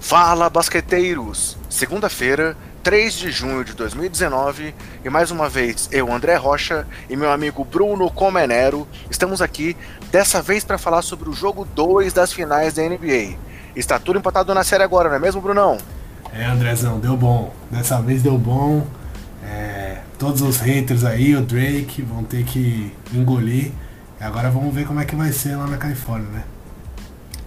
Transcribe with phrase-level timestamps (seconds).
[0.00, 1.58] Fala, basqueteiros!
[1.68, 4.72] Segunda-feira, 3 de junho de 2019,
[5.04, 9.76] e mais uma vez eu, André Rocha, e meu amigo Bruno Comenero estamos aqui,
[10.12, 13.36] dessa vez para falar sobre o jogo 2 das finais da NBA.
[13.74, 15.78] Está tudo empatado na série agora, não é mesmo, Brunão?
[16.32, 17.52] É, Andrezão, deu bom.
[17.70, 18.86] Dessa vez deu bom.
[19.42, 23.72] É, todos os haters aí, o Drake, vão ter que engolir.
[24.20, 26.44] E agora vamos ver como é que vai ser lá na Califórnia, né?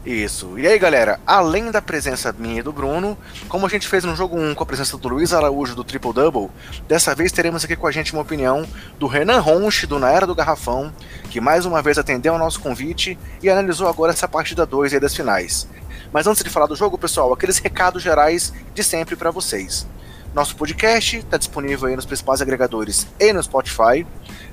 [0.06, 0.58] Isso.
[0.58, 3.18] E aí, galera, além da presença minha e do Bruno,
[3.50, 6.14] como a gente fez no jogo 1 com a presença do Luiz Araújo do Triple
[6.14, 6.50] Double,
[6.88, 8.66] dessa vez teremos aqui com a gente uma opinião
[8.98, 10.94] do Renan Ronch, do Na Era do Garrafão,
[11.30, 15.00] que mais uma vez atendeu ao nosso convite e analisou agora essa partida 2 aí
[15.02, 15.68] das finais.
[16.14, 19.86] Mas antes de falar do jogo, pessoal, aqueles recados gerais de sempre para vocês.
[20.34, 24.06] Nosso podcast está disponível aí nos principais agregadores e no Spotify.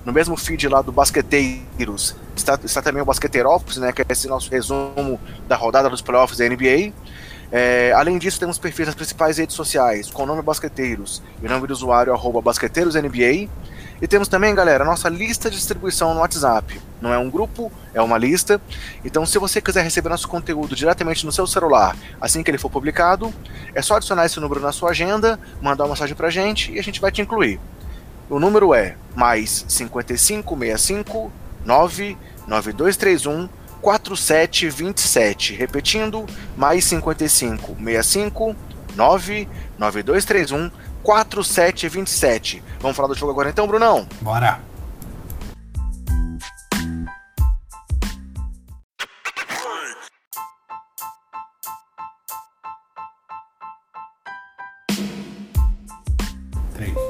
[0.07, 4.07] No mesmo feed lá do Basqueteiros está, está também o Basqueteiro Office, né, que é
[4.09, 6.93] esse nosso resumo da rodada dos playoffs da NBA.
[7.51, 11.49] É, além disso, temos perfis nas principais redes sociais, com o nome Basqueteiros e o
[11.49, 13.51] nome do usuário arroba BasqueteirosNBA.
[14.01, 16.81] E temos também, galera, a nossa lista de distribuição no WhatsApp.
[17.01, 18.61] Não é um grupo, é uma lista.
[19.05, 22.71] Então, se você quiser receber nosso conteúdo diretamente no seu celular, assim que ele for
[22.71, 23.35] publicado,
[23.75, 26.83] é só adicionar esse número na sua agenda, mandar uma mensagem pra gente e a
[26.83, 27.59] gente vai te incluir.
[28.29, 31.31] O número é mais 5565
[31.65, 33.49] 99231
[33.81, 35.55] 4727.
[35.55, 38.57] Repetindo, mais 55 65
[38.97, 40.71] 99231
[41.03, 42.63] 4727.
[42.81, 44.09] Vamos falar do jogo agora então, Brunão?
[44.21, 44.61] Bora!
[56.75, 57.06] Três.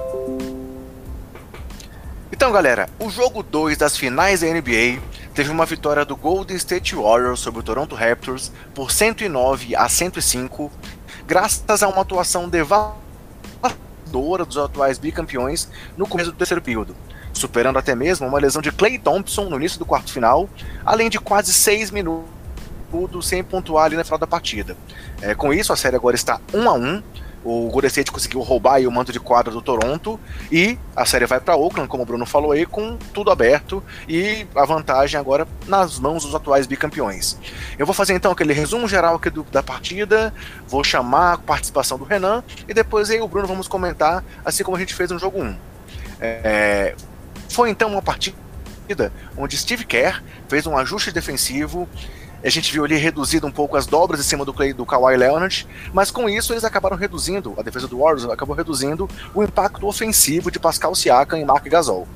[2.46, 5.02] Então, galera, o jogo 2 das finais da NBA
[5.34, 10.70] teve uma vitória do Golden State Warriors sobre o Toronto Raptors por 109 a 105,
[11.26, 16.94] graças a uma atuação devastadora dos atuais bicampeões no começo do terceiro período,
[17.32, 20.48] superando até mesmo uma lesão de Clay Thompson no início do quarto final,
[20.84, 22.28] além de quase seis minutos
[23.22, 24.76] sem pontuar ali na final da partida.
[25.20, 27.02] É, com isso, a série agora está 1 a 1
[27.46, 30.18] o Golden State conseguiu roubar o manto de quadra do Toronto
[30.50, 34.44] e a série vai para Oakland, como o Bruno falou aí, com tudo aberto e
[34.52, 37.38] a vantagem agora nas mãos dos atuais bicampeões.
[37.78, 40.34] Eu vou fazer então aquele resumo geral aqui do, da partida,
[40.66, 44.76] vou chamar a participação do Renan e depois aí o Bruno vamos comentar, assim como
[44.76, 45.56] a gente fez no jogo 1.
[46.20, 46.96] É,
[47.48, 48.36] foi então uma partida
[49.36, 51.88] onde Steve Kerr fez um ajuste defensivo
[52.46, 55.16] a gente viu ali reduzido um pouco as dobras em cima do, Clay, do Kawhi
[55.16, 59.86] Leonard, mas com isso eles acabaram reduzindo, a defesa do Warriors acabou reduzindo o impacto
[59.86, 62.06] ofensivo de Pascal Siakam e Mark Gasol.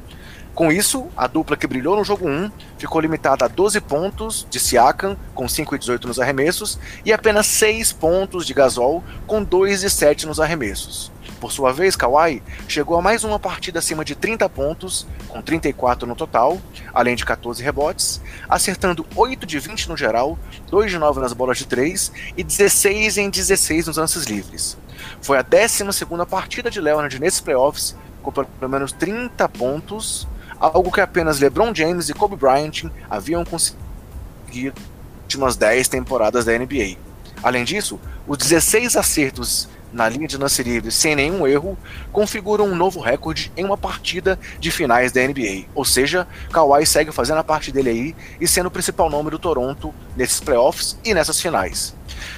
[0.55, 4.61] Com isso, a dupla que brilhou no jogo 1 ficou limitada a 12 pontos de
[4.61, 9.83] Siakam, com 5 e 18 nos arremessos, e apenas 6 pontos de Gasol, com 2
[9.83, 11.11] e 7 nos arremessos.
[11.41, 16.07] Por sua vez, Kawhi chegou a mais uma partida acima de 30 pontos, com 34
[16.07, 16.61] no total,
[16.93, 21.57] além de 14 rebotes, acertando 8 de 20 no geral, 2 de 9 nas bolas
[21.57, 24.77] de 3 e 16 em 16 nos lances livres.
[25.23, 25.83] Foi a 12
[26.29, 30.29] partida de Leonard nesses playoffs, com pelo menos 30 pontos,
[30.59, 36.53] algo que apenas LeBron James e Kobe Bryant haviam conseguido nas últimas 10 temporadas da
[36.59, 36.99] NBA.
[37.43, 41.77] Além disso, os 16 acertos na linha de lance livre sem nenhum erro,
[42.13, 45.65] configuram um novo recorde em uma partida de finais da NBA.
[45.75, 49.39] Ou seja, Kawhi segue fazendo a parte dele aí e sendo o principal nome do
[49.39, 51.95] Toronto nesses playoffs e nessas finais.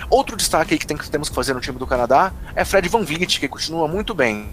[0.08, 3.02] Outro destaque que, tem, que temos que fazer no time do Canadá é Fred Van
[3.02, 4.48] Vliet, que continua muito bem.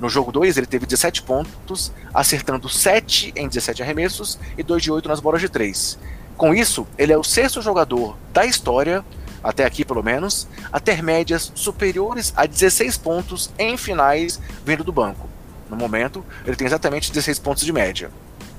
[0.00, 4.90] No jogo 2, ele teve 17 pontos, acertando 7 em 17 arremessos e 2 de
[4.90, 5.98] 8 nas bolas de 3.
[6.38, 9.04] Com isso, ele é o sexto jogador da história
[9.42, 14.92] até aqui pelo menos, a ter médias superiores a 16 pontos em finais vindo do
[14.92, 15.28] banco.
[15.68, 18.10] No momento, ele tem exatamente 16 pontos de média.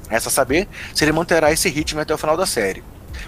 [0.10, 2.84] Resta saber se ele manterá esse ritmo até o final da série.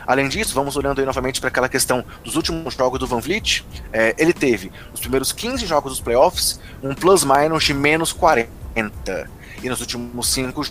[0.05, 3.65] Além disso, vamos olhando aí novamente para aquela questão dos últimos jogos do Van Vliet.
[3.91, 9.29] É, ele teve, nos primeiros 15 jogos dos playoffs, um plus-minus de menos 40.
[9.61, 10.65] E nos últimos 5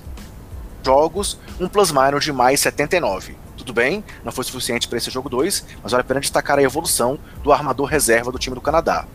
[0.84, 3.41] jogos, um plus-minus de mais 79.
[3.62, 6.62] Tudo bem, não foi suficiente para esse jogo 2, mas vale a pena destacar a
[6.62, 9.06] evolução do armador reserva do time do Canadá.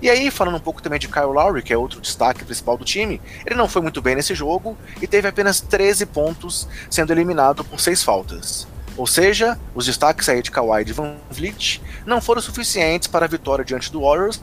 [0.00, 2.84] E aí, falando um pouco também de Kyle Lowry, que é outro destaque principal do
[2.84, 7.64] time, ele não foi muito bem nesse jogo e teve apenas 13 pontos, sendo eliminado
[7.64, 8.68] por 6 faltas.
[8.96, 13.24] Ou seja, os destaques aí de Kawhi e de Van Vliet não foram suficientes para
[13.24, 14.40] a vitória diante do Warriors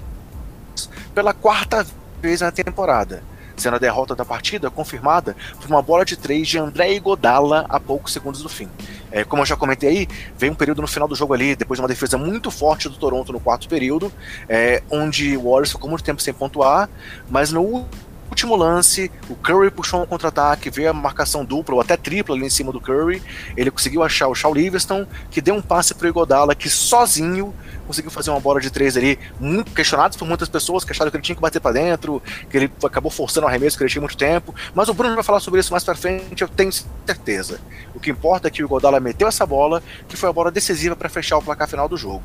[1.15, 1.87] pela quarta
[2.21, 3.23] vez na temporada,
[3.63, 7.79] sendo a derrota da partida confirmada por uma bola de três de André Godala a
[7.79, 8.69] poucos segundos do fim.
[9.11, 10.07] É, como eu já comentei aí,
[10.37, 12.95] veio um período no final do jogo ali, depois de uma defesa muito forte do
[12.95, 14.11] Toronto no quarto período,
[14.49, 16.89] é, onde o Warriors ficou muito tempo sem pontuar,
[17.29, 17.85] mas no
[18.33, 22.45] último lance, o Curry puxou um contra-ataque, veio a marcação dupla ou até tripla ali
[22.45, 23.21] em cima do Curry.
[23.55, 27.53] Ele conseguiu achar o Shaw Livingston, que deu um passe pro Igodala, que sozinho
[27.85, 31.17] conseguiu fazer uma bola de três ali, muito questionado por muitas pessoas, que acharam que
[31.17, 34.01] ele tinha que bater para dentro, que ele acabou forçando o arremesso, que ele tinha
[34.01, 34.55] muito tempo.
[34.73, 36.71] Mas o Bruno vai falar sobre isso mais pra frente, eu tenho
[37.05, 37.59] certeza.
[37.93, 40.95] O que importa é que o Igodala meteu essa bola, que foi a bola decisiva
[40.95, 42.23] para fechar o placar final do jogo.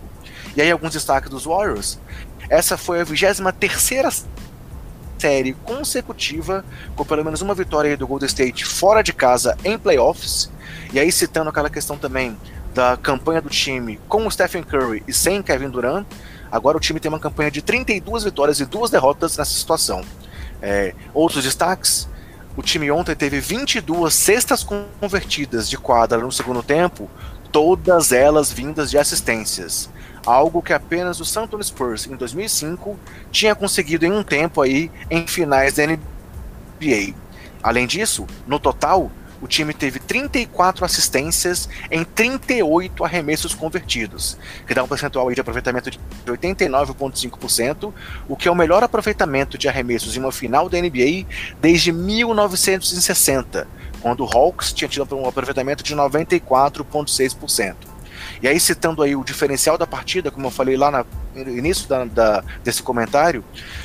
[0.56, 1.98] E aí, alguns destaques dos Warriors.
[2.48, 4.08] Essa foi a 23 terceira
[5.18, 10.50] série consecutiva com pelo menos uma vitória do Golden State fora de casa em playoffs.
[10.92, 12.36] E aí citando aquela questão também
[12.74, 16.06] da campanha do time com o Stephen Curry e sem Kevin Durant,
[16.50, 20.02] agora o time tem uma campanha de 32 vitórias e duas derrotas nessa situação.
[20.62, 22.08] É, outros destaques:
[22.56, 24.64] o time ontem teve 22 cestas
[25.00, 27.10] convertidas de quadra no segundo tempo,
[27.50, 29.90] todas elas vindas de assistências
[30.28, 32.98] algo que apenas o San Antonio Spurs em 2005
[33.30, 37.14] tinha conseguido em um tempo aí em finais da NBA.
[37.62, 39.10] Além disso, no total,
[39.40, 44.36] o time teve 34 assistências em 38 arremessos convertidos,
[44.66, 47.92] que dá um percentual de aproveitamento de 89,5%,
[48.28, 51.24] o que é o melhor aproveitamento de arremessos em uma final da NBA
[51.60, 53.66] desde 1960,
[54.00, 57.87] quando o Hawks tinha tido um aproveitamento de 94,6%.
[58.42, 61.04] E aí, citando aí o diferencial da partida, como eu falei lá
[61.34, 63.44] no início da, da, desse comentário,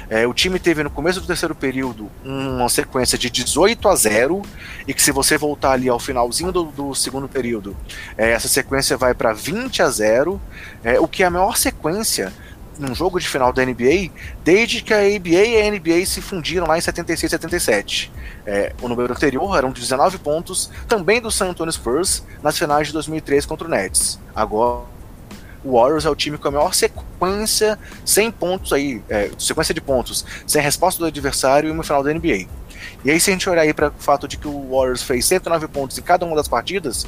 [0.09, 4.41] é, o time teve no começo do terceiro período uma sequência de 18 a 0,
[4.87, 7.75] e que se você voltar ali ao finalzinho do, do segundo período,
[8.17, 10.41] é, essa sequência vai para 20 a 0,
[10.83, 12.31] é, o que é a maior sequência
[12.77, 14.09] num jogo de final da NBA
[14.43, 18.11] desde que a ABA e a NBA se fundiram lá em 76 e 77.
[18.45, 22.93] É, o número anterior eram 19 pontos, também do San Antonio Spurs, nas finais de
[22.93, 24.19] 2003 contra o Nets.
[24.35, 24.83] Agora,
[25.63, 29.79] o Warriors é o time com a maior sequência sem pontos aí, é, sequência de
[29.79, 32.47] pontos, sem resposta do adversário em uma final da NBA.
[33.03, 35.25] E aí, se a gente olhar aí para o fato de que o Warriors fez
[35.25, 37.05] 109 pontos em cada uma das partidas,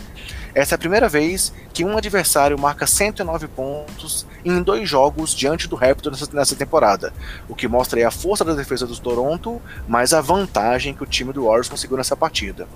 [0.53, 5.67] essa é a primeira vez que um adversário marca 109 pontos em dois jogos diante
[5.67, 7.13] do Raptors nessa temporada,
[7.49, 11.05] o que mostra aí a força da defesa do Toronto, mas a vantagem que o
[11.05, 12.67] time do Warriors conseguiu nessa partida.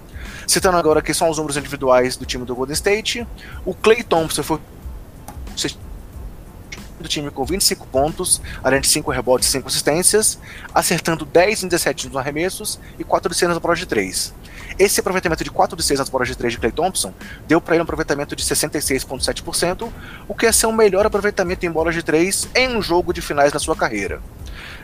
[0.45, 3.25] Citando agora aqui só os números individuais do time do Golden State,
[3.65, 4.59] o Clay Thompson foi
[7.03, 10.39] do time com 25 pontos, além de 5 rebotes e 5 assistências,
[10.73, 14.33] acertando 10 em 17 nos arremessos e 4 de 6 nas bolas de 3.
[14.77, 17.13] Esse aproveitamento de 4 de 6 nas bolas de 3 de Clay Thompson
[17.47, 19.89] deu para ele um aproveitamento de 66,7%,
[20.27, 23.21] o que é ser o melhor aproveitamento em bolas de 3 em um jogo de
[23.21, 24.21] finais na sua carreira.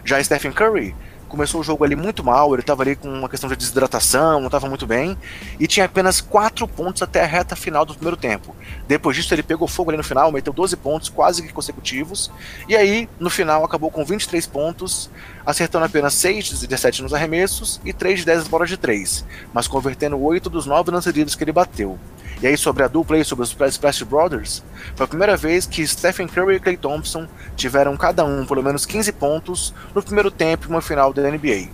[0.03, 0.95] Já Stephen Curry
[1.27, 4.48] começou o jogo ali muito mal, ele estava ali com uma questão de desidratação, não
[4.48, 5.18] estava muito bem,
[5.60, 8.56] e tinha apenas 4 pontos até a reta final do primeiro tempo.
[8.88, 12.31] Depois disso, ele pegou fogo ali no final, meteu 12 pontos quase que consecutivos,
[12.68, 15.10] e aí, no final, acabou com 23 pontos,
[15.45, 19.25] acertando apenas 6 de 17 nos arremessos e 3 de 10 nas bolas de 3,
[19.54, 22.00] mas convertendo 8 dos 9 lances livres que ele bateu.
[22.41, 24.63] E aí, sobre a dupla e sobre os Splash Brothers,
[24.95, 28.85] foi a primeira vez que Stephen Curry e Clay Thompson tiveram cada um pelo menos
[28.85, 31.69] 15 pontos no primeiro tempo em uma final da NBA.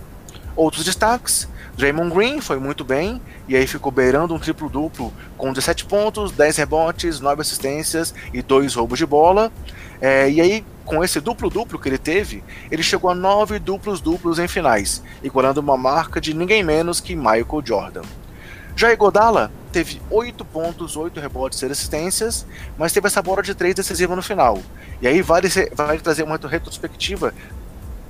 [0.54, 5.86] Outros destaques: Draymond Green foi muito bem, e aí ficou beirando um triplo-duplo com 17
[5.86, 9.50] pontos, 10 rebotes, 9 assistências e 2 roubos de bola.
[10.00, 14.48] É, e aí, com esse duplo-duplo que ele teve, ele chegou a 9 duplos-duplos em
[14.48, 18.02] finais, igualando uma marca de ninguém menos que Michael Jordan.
[18.74, 23.74] Já Igodala teve 8 pontos, 8 rebotes e assistências, mas teve essa bola de 3
[23.74, 24.58] decisiva no final.
[25.00, 27.32] E aí vale, vale trazer uma retrospectiva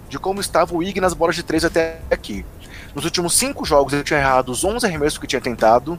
[0.09, 2.45] de como estava o Ig nas bolas de 3 até aqui.
[2.95, 5.99] Nos últimos 5 jogos ele tinha errado os 11 arremessos que tinha tentado.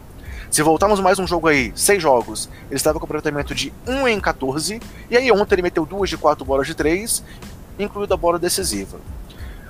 [0.51, 4.19] Se voltarmos mais um jogo aí, 6 jogos, ele estava com aproveitamento de 1 em
[4.19, 4.79] 14.
[5.09, 7.23] E aí ontem ele meteu 2 de 4 bolas de 3,
[7.79, 8.99] incluindo a bola decisiva.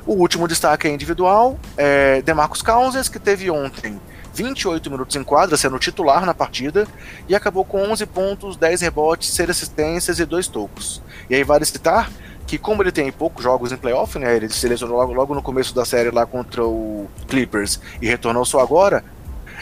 [0.06, 3.98] O último destaque é individual, é Demarcus Cousins, que teve ontem
[4.34, 6.88] 28 minutos em quadra, sendo titular na partida,
[7.28, 11.02] e acabou com 11 pontos, 10 rebotes, 6 assistências e 2 tocos.
[11.30, 12.10] E aí vale citar
[12.48, 15.42] que como ele tem poucos jogos em playoff, né, ele se lesionou logo, logo no
[15.42, 19.04] começo da série lá contra o Clippers e retornou só agora,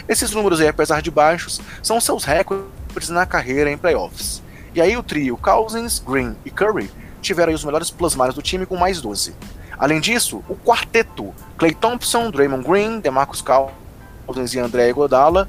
[0.08, 4.42] esses números aí, apesar de baixos, são seus recordes na carreira em playoffs.
[4.74, 8.76] E aí o trio Cousins, Green e Curry tiveram os melhores plus-minus do time com
[8.76, 9.34] mais 12.
[9.78, 13.81] Além disso, o quarteto Clay Thompson, Draymond Green, DeMarcus Cousins
[14.54, 15.48] e André Godala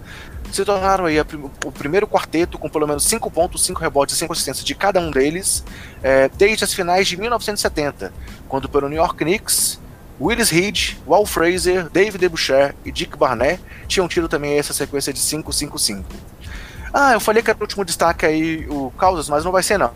[0.52, 4.34] se tornaram aí o primeiro quarteto com pelo menos 5 pontos, 5 rebotes e 5
[4.34, 5.64] assistências de cada um deles,
[6.04, 8.14] é, desde as finais de 1970,
[8.48, 9.80] quando pelo New York Knicks,
[10.22, 15.20] Willis Reed, Wal Fraser, David DeBucher e Dick Barnett tinham tido também essa sequência de
[15.20, 16.04] 5-5-5.
[16.94, 19.80] Ah, eu falei que era o último destaque aí o Causas, mas não vai ser
[19.80, 19.92] não.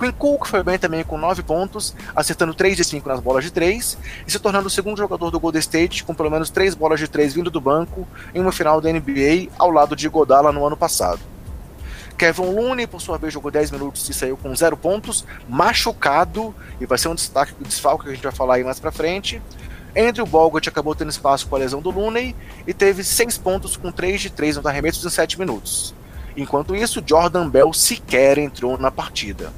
[0.00, 3.50] Quinn Cook foi bem também com 9 pontos, acertando 3 de 5 nas bolas de
[3.50, 6.98] 3 e se tornando o segundo jogador do Golden State com pelo menos 3 bolas
[6.98, 10.66] de 3 vindo do banco em uma final da NBA ao lado de Godala no
[10.66, 11.20] ano passado.
[12.16, 16.86] Kevin Looney, por sua vez, jogou 10 minutos e saiu com 0 pontos, machucado, e
[16.86, 19.40] vai ser um destaque, um desfalque que a gente vai falar aí mais pra frente.
[19.94, 22.34] Andrew Bogut acabou tendo espaço com a lesão do Looney
[22.66, 25.94] e teve 6 pontos com 3 de 3 nos arremessos em 7 minutos.
[26.36, 29.52] Enquanto isso, Jordan Bell sequer entrou na partida.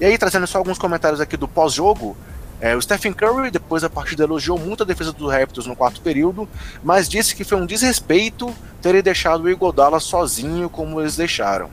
[0.00, 2.16] E aí, trazendo só alguns comentários aqui do pós-jogo,
[2.60, 6.00] é, o Stephen Curry, depois da partida, elogiou muito a defesa dos Raptors no quarto
[6.00, 6.48] período,
[6.82, 11.70] mas disse que foi um desrespeito terem deixado o Iguodala sozinho como eles deixaram.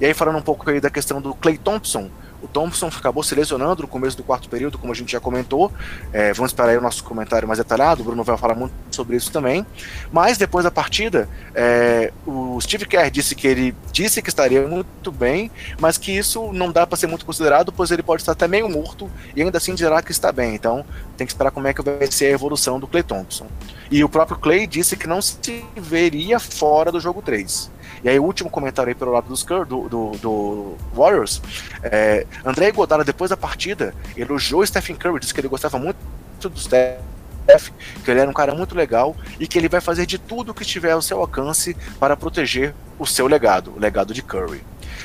[0.00, 2.10] E aí, falando um pouco aí da questão do Clay Thompson,
[2.42, 5.72] o Thompson acabou se lesionando no começo do quarto período, como a gente já comentou.
[6.12, 8.02] É, vamos esperar aí o nosso comentário mais detalhado.
[8.02, 9.64] O Bruno vai falar muito sobre isso também.
[10.12, 15.12] Mas depois da partida, é, o Steve Kerr disse que ele disse que estaria muito
[15.12, 18.48] bem, mas que isso não dá para ser muito considerado, pois ele pode estar até
[18.48, 20.54] meio morto e ainda assim dirá que está bem.
[20.54, 20.84] Então
[21.16, 23.46] tem que esperar como é que vai ser a evolução do Clay Thompson.
[23.90, 27.70] E o próprio Clay disse que não se veria fora do jogo 3.
[28.04, 31.42] E aí, o último comentário aí pelo lado dos, do, do, do Warriors,
[31.82, 35.98] é, André Godala, depois da partida, elogiou Stephen Curry, disse que ele gostava muito
[36.40, 37.70] do Steph,
[38.04, 40.62] que ele era um cara muito legal e que ele vai fazer de tudo que
[40.62, 44.62] estiver ao seu alcance para proteger o seu legado, o legado de Curry.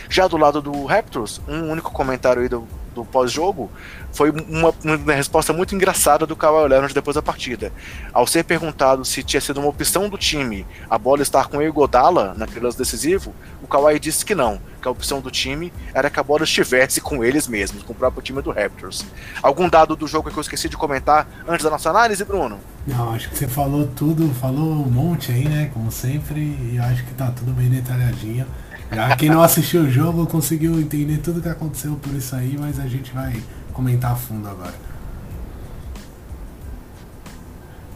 [0.10, 3.70] Já do lado do Raptors, um único comentário aí do, do pós-jogo
[4.14, 7.72] foi uma, uma, resposta muito engraçada do Kawhi Leonard depois da partida.
[8.14, 11.74] Ao ser perguntado se tinha sido uma opção do time a bola estar com o
[11.74, 16.10] Godala naquele lance decisivo, o Kawhi disse que não, que a opção do time era
[16.10, 19.06] que a bola estivesse com eles mesmos, com o próprio time do Raptors.
[19.44, 22.60] Algum dado do jogo que eu esqueci de comentar antes da nossa análise, Bruno?
[22.88, 25.70] Não, acho que você falou tudo, falou um monte aí, né?
[25.74, 28.46] Como sempre, e acho que tá tudo bem detalhadinho.
[28.92, 32.80] Já quem não assistiu o jogo conseguiu entender tudo que aconteceu por isso aí, mas
[32.80, 33.42] a gente vai
[33.74, 34.74] comentar a fundo agora.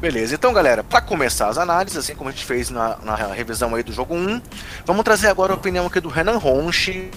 [0.02, 3.76] Beleza, então galera, para começar as análises, assim como a gente fez na, na, revisão
[3.76, 4.42] aí do jogo 1,
[4.86, 7.12] vamos trazer agora a opinião aqui do Renan Ronchi,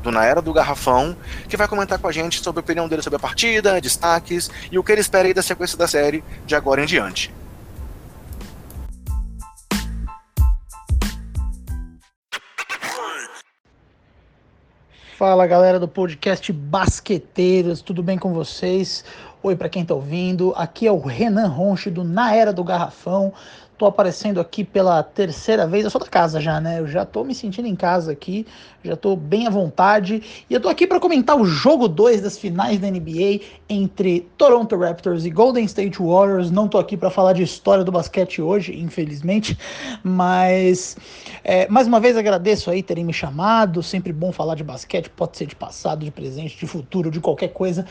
[0.00, 1.16] do Na Era do Garrafão,
[1.48, 4.78] que vai comentar com a gente sobre a opinião dele sobre a partida, destaques e
[4.78, 7.34] o que ele espera aí da sequência da série de agora em diante.
[15.26, 19.02] Fala galera do podcast Basqueteiros, tudo bem com vocês?
[19.42, 23.32] Oi para quem tá ouvindo, aqui é o Renan Ronche do Na Era do Garrafão.
[23.76, 25.84] Tô aparecendo aqui pela terceira vez.
[25.84, 26.78] Eu sou da casa já, né?
[26.78, 28.46] Eu já tô me sentindo em casa aqui,
[28.84, 30.22] já tô bem à vontade.
[30.48, 34.76] E eu tô aqui para comentar o jogo 2 das finais da NBA entre Toronto
[34.76, 36.50] Raptors e Golden State Warriors.
[36.50, 39.58] Não tô aqui para falar de história do basquete hoje, infelizmente,
[40.02, 40.96] mas
[41.42, 43.82] é, mais uma vez agradeço aí terem me chamado.
[43.82, 47.48] Sempre bom falar de basquete, pode ser de passado, de presente, de futuro, de qualquer
[47.48, 47.84] coisa.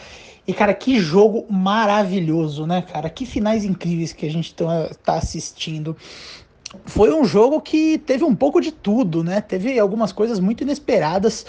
[0.46, 3.10] E, cara, que jogo maravilhoso, né, cara?
[3.10, 5.22] Que finais incríveis que a gente tá, tá
[5.74, 5.98] assistindo.
[6.86, 9.42] Foi um jogo que teve um pouco de tudo, né?
[9.42, 11.46] Teve algumas coisas muito inesperadas.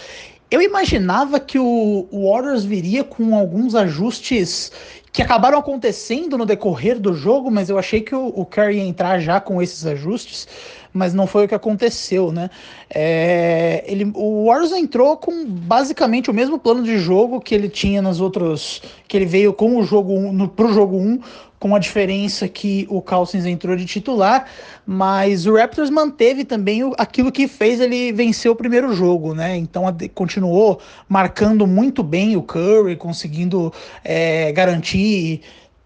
[0.51, 4.71] Eu imaginava que o Warriors viria com alguns ajustes
[5.11, 9.19] que acabaram acontecendo no decorrer do jogo, mas eu achei que o, Curry ia entrar
[9.21, 10.47] já com esses ajustes
[10.95, 12.49] mas não foi o que aconteceu, né?
[12.89, 18.01] É, ele, o Warriors entrou com basicamente o mesmo plano de jogo que ele tinha
[18.01, 21.19] nos outros, que ele veio com o jogo 1, no, pro jogo 1,
[21.59, 24.47] com a diferença que o Cousins entrou de titular,
[24.87, 29.57] mas o Raptors manteve também o, aquilo que fez ele vencer o primeiro jogo, né?
[29.57, 33.73] Então a, continuou marcando muito bem o Curry, conseguindo
[34.05, 35.41] é, garantir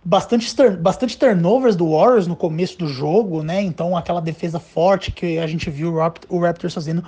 [0.04, 0.46] bastante,
[0.78, 3.62] bastante turnovers do Warriors no começo do jogo, né?
[3.62, 5.94] Então aquela defesa forte que a gente viu
[6.28, 7.04] o Raptors fazendo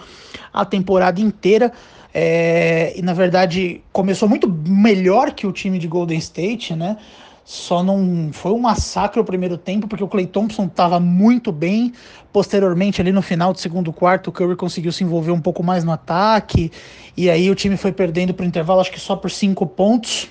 [0.53, 1.73] a temporada inteira.
[2.13, 6.97] É, e na verdade começou muito melhor que o time de Golden State, né?
[7.45, 11.93] Só não foi um massacre o primeiro tempo, porque o Clay Thompson estava muito bem.
[12.33, 15.83] Posteriormente, ali no final do segundo quarto, o Curry conseguiu se envolver um pouco mais
[15.83, 16.71] no ataque.
[17.17, 20.29] E aí o time foi perdendo para o intervalo, acho que só por cinco pontos.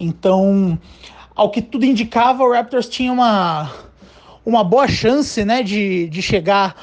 [0.00, 0.76] Então,
[1.40, 3.72] ao que tudo indicava, o Raptors tinha uma,
[4.44, 6.76] uma boa chance né, de, de chegar,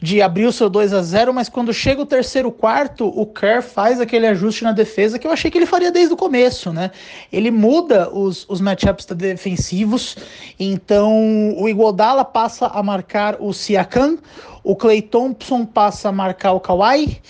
[0.00, 3.60] de abrir o seu 2 a 0 mas quando chega o terceiro quarto, o Kerr
[3.60, 6.90] faz aquele ajuste na defesa que eu achei que ele faria desde o começo, né?
[7.30, 10.16] Ele muda os, os matchups defensivos,
[10.58, 14.16] então o Iguodala passa a marcar o Siakam,
[14.64, 17.20] o Clay Thompson passa a marcar o Kawhi,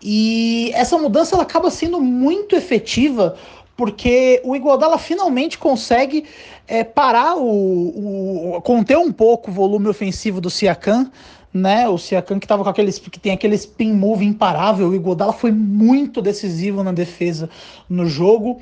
[0.00, 3.36] e essa mudança ela acaba sendo muito efetiva
[3.80, 6.26] porque o Iguodala finalmente consegue
[6.68, 11.10] é, parar o, o, conter um pouco o volume ofensivo do Siakam,
[11.50, 11.88] né?
[11.88, 15.50] O Siakam que tava com aqueles que tem aquele spin move imparável, o Iguodala foi
[15.50, 17.48] muito decisivo na defesa
[17.88, 18.60] no jogo.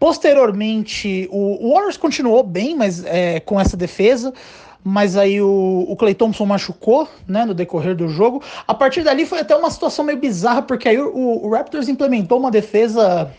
[0.00, 4.34] Posteriormente, o, o Warriors continuou bem, mas é, com essa defesa
[4.82, 8.42] mas aí o, o Clay Thompson machucou, né, no decorrer do jogo.
[8.66, 12.38] A partir dali foi até uma situação meio bizarra, porque aí o, o Raptors implementou
[12.38, 13.30] uma defesa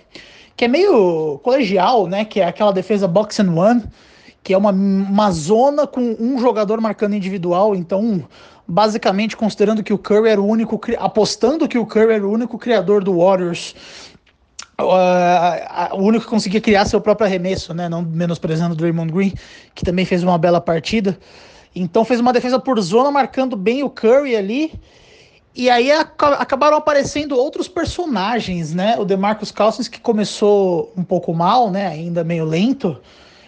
[0.55, 3.83] que é meio colegial, né, que é aquela defesa box and one,
[4.43, 8.23] que é uma, uma zona com um jogador marcando individual, então
[8.67, 12.57] basicamente considerando que o Curry era o único, apostando que o Curry era o único
[12.57, 13.75] criador do Warriors,
[14.79, 17.89] uh, o único que conseguia criar seu próprio arremesso, né?
[17.89, 19.33] Não menosprezando o Draymond Green,
[19.75, 21.17] que também fez uma bela partida.
[21.75, 24.73] Então fez uma defesa por zona, marcando bem o Curry ali.
[25.53, 28.95] E aí acabaram aparecendo outros personagens, né?
[28.97, 31.87] O DeMarcus Cousins, que começou um pouco mal, né?
[31.87, 32.97] Ainda meio lento.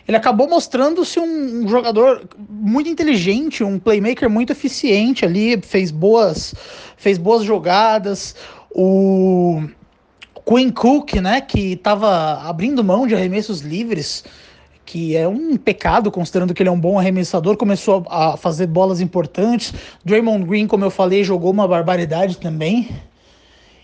[0.05, 6.53] Ele acabou mostrando-se um, um, jogador muito inteligente, um playmaker muito eficiente ali, fez boas,
[6.97, 8.35] fez boas jogadas.
[8.69, 9.63] O
[10.45, 14.25] Quinn Cook, né, que estava abrindo mão de arremessos livres,
[14.85, 18.99] que é um pecado considerando que ele é um bom arremessador, começou a fazer bolas
[18.99, 19.73] importantes.
[20.03, 22.89] Draymond Green, como eu falei, jogou uma barbaridade também.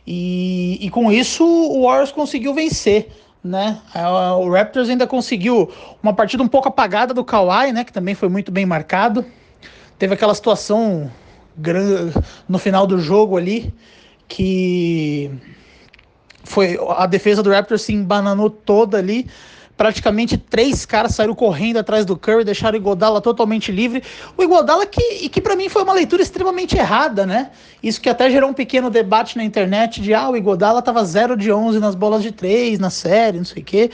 [0.06, 3.10] E, e com isso o Warriors conseguiu vencer.
[3.41, 3.79] Né?
[4.41, 5.72] O Raptors ainda conseguiu
[6.03, 7.86] uma partida um pouco apagada do Kawhi, né?
[7.86, 9.25] Que também foi muito bem marcado.
[9.98, 11.10] Teve aquela situação
[12.48, 13.74] no final do jogo ali
[14.29, 15.32] que
[16.44, 19.27] foi a defesa do Raptors se embananou toda ali.
[19.79, 24.03] Praticamente três caras saíram correndo atrás do Curry, deixaram o Iguodala totalmente livre.
[24.36, 27.50] O Iguodala que, que para mim foi uma leitura extremamente errada, né?
[27.81, 31.38] Isso que até gerou um pequeno debate na internet de ah, o Iguodala tava 0
[31.38, 33.89] de 11 nas bolas de três na série, não sei o quê.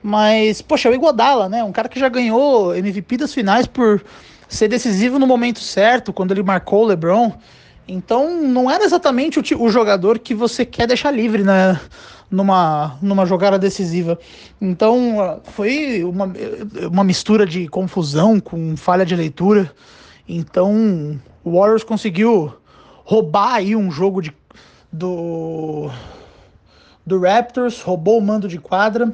[0.00, 1.64] Mas, poxa, o Iguodala, né?
[1.64, 4.04] Um cara que já ganhou MVP das finais por
[4.48, 7.32] ser decisivo no momento certo, quando ele marcou o LeBron.
[7.86, 11.78] Então não era exatamente o, o jogador que você quer deixar livre né,
[12.30, 14.18] numa, numa jogada decisiva.
[14.60, 16.32] Então foi uma,
[16.90, 19.70] uma mistura de confusão com falha de leitura.
[20.28, 22.54] Então o Warriors conseguiu
[23.04, 24.34] roubar aí um jogo de,
[24.90, 25.90] do,
[27.04, 29.12] do Raptors, roubou o mando de quadra.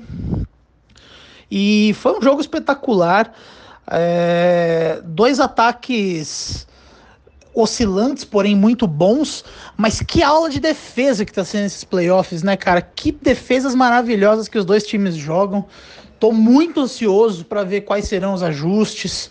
[1.51, 3.35] E foi um jogo espetacular.
[3.91, 6.69] É, dois ataques
[7.55, 9.45] oscilantes, porém muito bons.
[9.77, 12.81] Mas que aula de defesa que tá sendo esses playoffs, né, cara?
[12.81, 15.65] Que defesas maravilhosas que os dois times jogam.
[16.19, 19.31] Tô muito ansioso para ver quais serão os ajustes.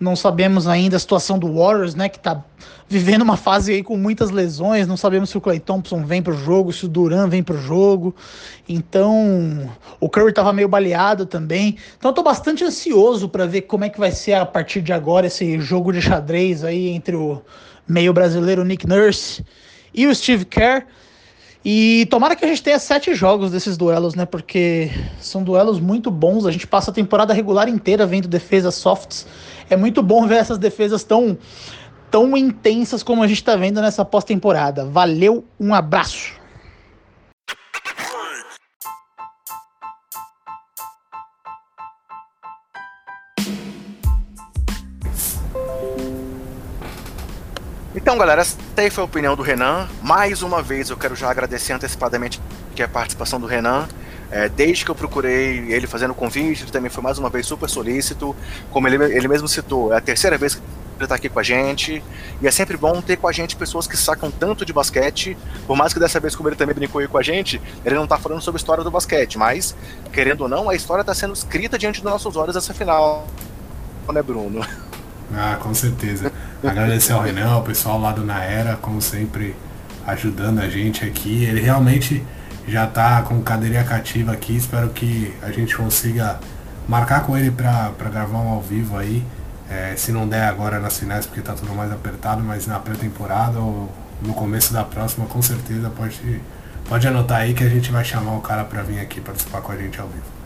[0.00, 2.44] Não sabemos ainda a situação do Warriors, né, que tá
[2.88, 4.86] vivendo uma fase aí com muitas lesões.
[4.86, 8.14] Não sabemos se o Clay Thompson vem pro jogo, se o Duran vem pro jogo.
[8.68, 9.68] Então,
[10.00, 11.76] o Curry tava meio baleado também.
[11.98, 15.26] Então, tô bastante ansioso para ver como é que vai ser a partir de agora
[15.26, 17.42] esse jogo de xadrez aí entre o
[17.86, 19.44] meio brasileiro Nick Nurse
[19.92, 20.86] e o Steve Kerr.
[21.64, 24.24] E tomara que a gente tenha sete jogos desses duelos, né?
[24.24, 26.46] Porque são duelos muito bons.
[26.46, 29.26] A gente passa a temporada regular inteira vendo defesas softs.
[29.70, 31.36] É muito bom ver essas defesas tão,
[32.10, 34.84] tão intensas como a gente está vendo nessa pós-temporada.
[34.86, 36.38] Valeu, um abraço.
[47.94, 49.86] Então, galera, essa aí foi a opinião do Renan.
[50.02, 52.40] Mais uma vez, eu quero já agradecer antecipadamente
[52.82, 53.88] a participação do Renan.
[54.30, 57.68] É, desde que eu procurei ele fazendo convite, ele também foi mais uma vez super
[57.68, 58.36] solícito.
[58.70, 60.60] Como ele, ele mesmo citou, é a terceira vez que
[60.98, 62.02] ele está aqui com a gente.
[62.42, 65.36] E é sempre bom ter com a gente pessoas que sacam tanto de basquete.
[65.66, 68.04] Por mais que dessa vez, como ele também brincou aí com a gente, ele não
[68.04, 69.38] está falando sobre a história do basquete.
[69.38, 69.74] Mas,
[70.12, 73.26] querendo ou não, a história está sendo escrita diante dos nossos olhos essa final,
[74.12, 74.64] né, Bruno?
[75.34, 76.32] Ah, com certeza.
[76.64, 79.54] Agradecer ao Renan, ao pessoal lá do Naera, como sempre,
[80.06, 81.44] ajudando a gente aqui.
[81.44, 82.24] Ele realmente
[82.68, 84.56] já está com cadeirinha cativa aqui.
[84.56, 86.38] Espero que a gente consiga
[86.88, 89.24] marcar com ele para gravar um ao vivo aí.
[89.70, 93.58] É, se não der agora nas finais, porque está tudo mais apertado, mas na pré-temporada
[93.58, 96.40] ou no começo da próxima, com certeza pode,
[96.88, 99.72] pode anotar aí que a gente vai chamar o cara para vir aqui participar com
[99.72, 100.37] a gente ao vivo.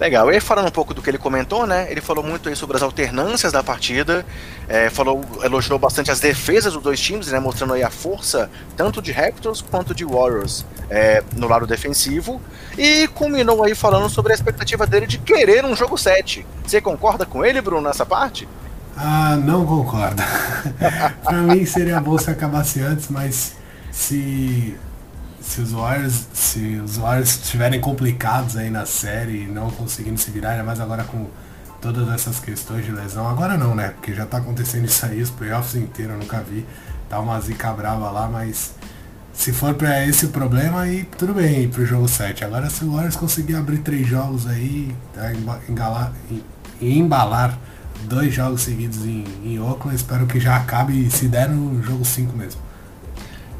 [0.00, 0.32] Legal.
[0.32, 1.86] E falando um pouco do que ele comentou, né?
[1.90, 4.24] Ele falou muito aí sobre as alternâncias da partida,
[4.66, 7.38] é, falou, elogiou bastante as defesas dos dois times, né?
[7.38, 12.40] Mostrando aí a força tanto de Raptors quanto de Warriors é, no lado defensivo.
[12.78, 16.46] E culminou aí falando sobre a expectativa dele de querer um jogo 7.
[16.64, 18.48] Você concorda com ele, Bruno, nessa parte?
[18.96, 20.22] Ah, não concordo.
[21.22, 23.54] pra mim seria bom se acabasse antes, mas
[23.92, 24.78] se
[25.50, 30.30] se os Warriors, se os Warriors estiverem complicados aí na série e não conseguindo se
[30.30, 31.26] virar, ainda mais agora com
[31.80, 33.28] todas essas questões de lesão.
[33.28, 33.88] Agora não, né?
[33.88, 36.64] Porque já tá acontecendo isso aí, os playoffs inteiros, eu nunca vi.
[37.08, 38.76] Tá uma zica brava lá, mas
[39.32, 42.44] se for para esse o problema, aí tudo bem pro jogo 7.
[42.44, 45.32] Agora se o Warriors conseguir abrir três jogos aí, tá,
[45.68, 46.12] engalar,
[46.80, 47.58] e embalar
[48.04, 52.36] dois jogos seguidos em, em Oakland, espero que já acabe se der no jogo 5
[52.36, 52.69] mesmo.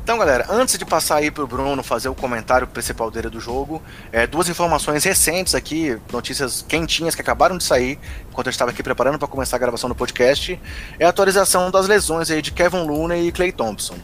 [0.02, 3.82] Então, galera, antes de passar aí pro Bruno fazer o comentário principal dele do jogo,
[4.10, 8.82] é, duas informações recentes aqui, notícias quentinhas que acabaram de sair, enquanto eu estava aqui
[8.82, 10.58] preparando para começar a gravação do podcast,
[10.98, 13.94] é a atualização das lesões aí de Kevin Looney e Clay Thompson.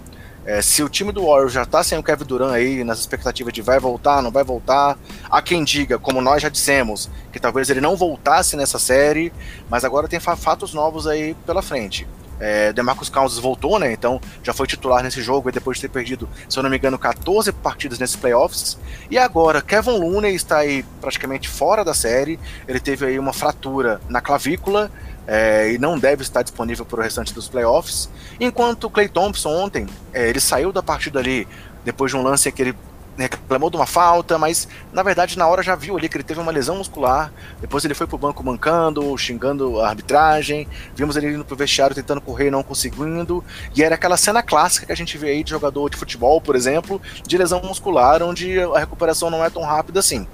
[0.45, 3.53] É, se o time do Warriors já está sem o Kevin Durant aí, nas expectativas
[3.53, 4.97] de vai voltar, não vai voltar,
[5.29, 9.33] há quem diga, como nós já dissemos, que talvez ele não voltasse nessa série,
[9.69, 12.07] mas agora tem fatos novos aí pela frente.
[12.39, 13.93] É, Demarcus Cousins voltou, né?
[13.93, 16.99] Então já foi titular nesse jogo depois de ter perdido, se eu não me engano,
[16.99, 18.79] 14 partidas nesses playoffs.
[19.11, 22.39] E agora, Kevin Looney está aí praticamente fora da série.
[22.67, 24.91] Ele teve aí uma fratura na clavícula
[25.27, 28.09] é, e não deve estar disponível para o restante dos playoffs.
[28.39, 31.49] Enquanto Clay Thompson ontem, é, ele saiu da partida ali
[31.85, 32.75] depois de um lance que ele
[33.17, 36.41] reclamou de uma falta, mas na verdade na hora já viu ali que ele teve
[36.41, 37.33] uma lesão muscular.
[37.61, 40.69] Depois ele foi pro banco mancando, xingando a arbitragem.
[40.95, 43.43] Vimos ele indo pro vestiário tentando correr e não conseguindo.
[43.75, 46.55] E era aquela cena clássica que a gente vê aí de jogador de futebol, por
[46.55, 50.27] exemplo, de lesão muscular, onde a recuperação não é tão rápida assim.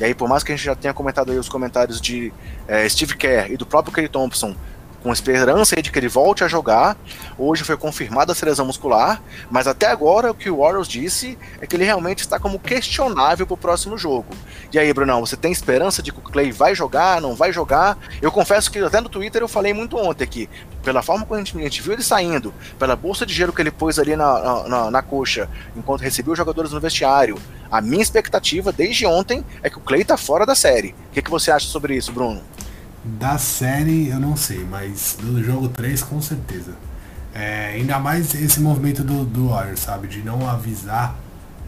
[0.00, 2.32] E aí, por mais que a gente já tenha comentado aí os comentários de
[2.68, 4.54] é, Steve Kerr e do próprio Kelly Thompson
[5.02, 6.96] com esperança de que ele volte a jogar.
[7.38, 11.66] Hoje foi confirmada a lesão muscular, mas até agora o que o Warriors disse é
[11.66, 14.28] que ele realmente está como questionável para o próximo jogo.
[14.72, 17.98] E aí, Brunão, você tem esperança de que o Clay vai jogar, não vai jogar?
[18.20, 20.48] Eu confesso que até no Twitter eu falei muito ontem aqui,
[20.82, 23.62] pela forma como a gente, a gente viu ele saindo, pela bolsa de gelo que
[23.62, 27.38] ele pôs ali na, na, na coxa, enquanto recebia os jogadores no vestiário,
[27.70, 30.94] a minha expectativa desde ontem é que o Clay está fora da série.
[31.10, 32.42] O que, que você acha sobre isso, Bruno?
[33.04, 36.72] Da série eu não sei, mas do jogo 3 com certeza.
[37.34, 40.08] É, ainda mais esse movimento do, do Warriors, sabe?
[40.08, 41.16] De não avisar,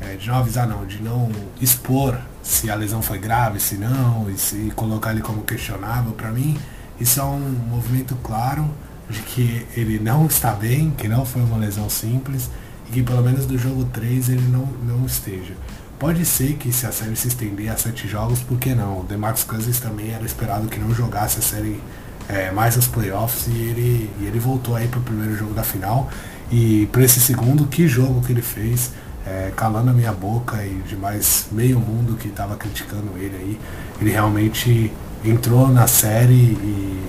[0.01, 4.29] é, de não avisar não, de não expor se a lesão foi grave, se não,
[4.31, 6.59] e se colocar ele como questionável, para mim
[7.01, 8.71] isso é um movimento claro
[9.09, 12.51] de que ele não está bem, que não foi uma lesão simples,
[12.89, 15.55] e que pelo menos do jogo 3 ele não, não esteja.
[16.01, 19.01] Pode ser que se a série se estender a sete jogos, por que não?
[19.01, 21.79] O DeMarcus Cousins também era esperado que não jogasse a série
[22.27, 25.63] é, mais os playoffs e ele, e ele voltou aí para o primeiro jogo da
[25.63, 26.09] final.
[26.51, 28.93] E para esse segundo, que jogo que ele fez,
[29.27, 33.61] é, calando a minha boca e de mais meio mundo que estava criticando ele aí.
[34.01, 34.91] Ele realmente
[35.23, 37.05] entrou na série e,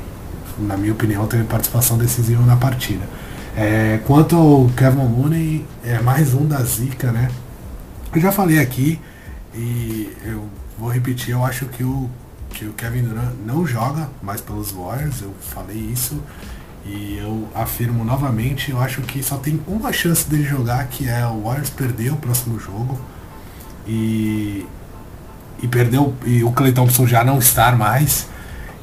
[0.60, 3.06] na minha opinião, teve participação decisiva na partida.
[3.56, 7.30] É, quanto ao Kevin Mooney, é mais um da zica, né?
[8.14, 9.00] Eu já falei aqui
[9.56, 12.10] e eu vou repetir, eu acho que o,
[12.50, 16.22] que o Kevin Durant não joga mais pelos Warriors, eu falei isso
[16.86, 21.26] e eu afirmo novamente, eu acho que só tem uma chance dele jogar, que é
[21.26, 23.00] o Warriors perder o próximo jogo
[23.88, 24.66] e,
[25.64, 28.28] e perdeu e o Clay Thompson já não estar mais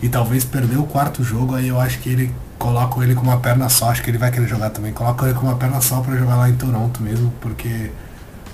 [0.01, 3.41] e talvez perder o quarto jogo, aí eu acho que ele coloca ele com uma
[3.41, 6.01] perna só, acho que ele vai querer jogar também, coloca ele com uma perna só
[6.01, 7.91] para jogar lá em Toronto mesmo, porque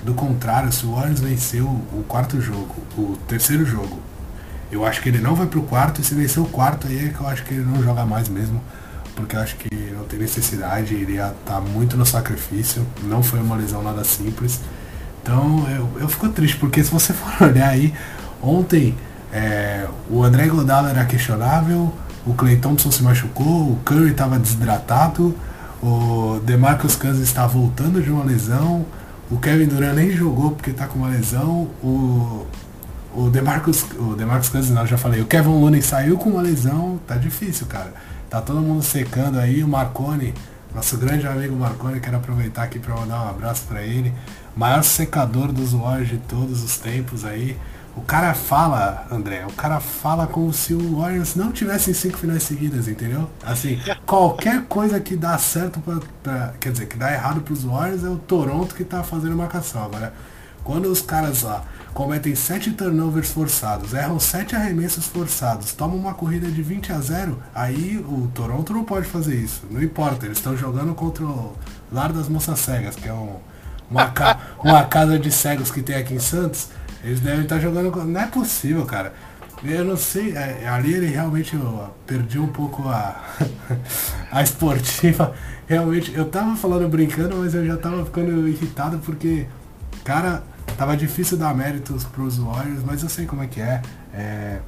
[0.05, 3.99] do contrário, se o Warriors venceu o quarto jogo, o terceiro jogo,
[4.71, 7.09] eu acho que ele não vai pro quarto e se vencer o quarto aí é
[7.09, 8.61] que eu acho que ele não joga mais mesmo.
[9.15, 12.85] Porque eu acho que não tem necessidade, iria estar tá muito no sacrifício.
[13.05, 14.61] Não foi uma lesão nada simples.
[15.23, 17.95] Então eu, eu fico triste, porque se você for olhar aí,
[18.43, 18.97] ontem
[19.33, 21.95] é, o André Godala era questionável,
[22.27, 25.35] o Clay Thompson se machucou, o Curry estava desidratado,
[25.83, 28.85] o DeMarcus Cousins está voltando de uma lesão,
[29.35, 31.69] o Kevin Durant nem jogou porque tá com uma lesão.
[31.83, 32.47] O,
[33.13, 37.01] o Demarcus, o Demarcus Cousins, eu já falei, o Kevin Looney saiu com uma lesão,
[37.05, 37.93] tá difícil, cara.
[38.31, 40.33] Tá todo mundo secando aí, o Marconi,
[40.73, 44.13] nosso grande amigo Marconi, quero aproveitar aqui para mandar um abraço para ele.
[44.57, 47.57] Maior secador dos Warriors de todos os tempos aí.
[47.97, 52.43] O cara fala, André, o cara fala como se o Warriors não tivesse cinco finais
[52.43, 53.31] seguidas, entendeu?
[53.45, 58.03] Assim, qualquer coisa que dá certo pra, pra, Quer dizer, que dá errado pros Warriors
[58.03, 59.85] é o Toronto que tá fazendo marcação.
[59.85, 60.13] Agora,
[60.65, 66.51] quando os caras lá cometem sete turnovers forçados, erram sete arremessos forçados, tomam uma corrida
[66.51, 69.63] de 20 a 0, aí o Toronto não pode fazer isso.
[69.71, 71.55] Não importa, eles estão jogando contra o
[71.93, 73.37] Lar das Moças Cegas, que é um,
[73.89, 74.13] uma,
[74.59, 76.69] uma casa de cegos que tem aqui em Santos.
[77.05, 78.05] Eles devem estar jogando.
[78.05, 79.13] Não é possível, cara.
[79.63, 83.23] Eu não sei, é, ali ele realmente eu, perdi um pouco a,
[84.33, 85.35] a esportiva.
[85.67, 89.47] Realmente, eu tava falando brincando, mas eu já tava ficando irritado porque,
[90.03, 90.43] cara,
[90.77, 93.81] tava difícil dar méritos pros Warriors, mas eu sei como é que é.
[94.13, 94.59] é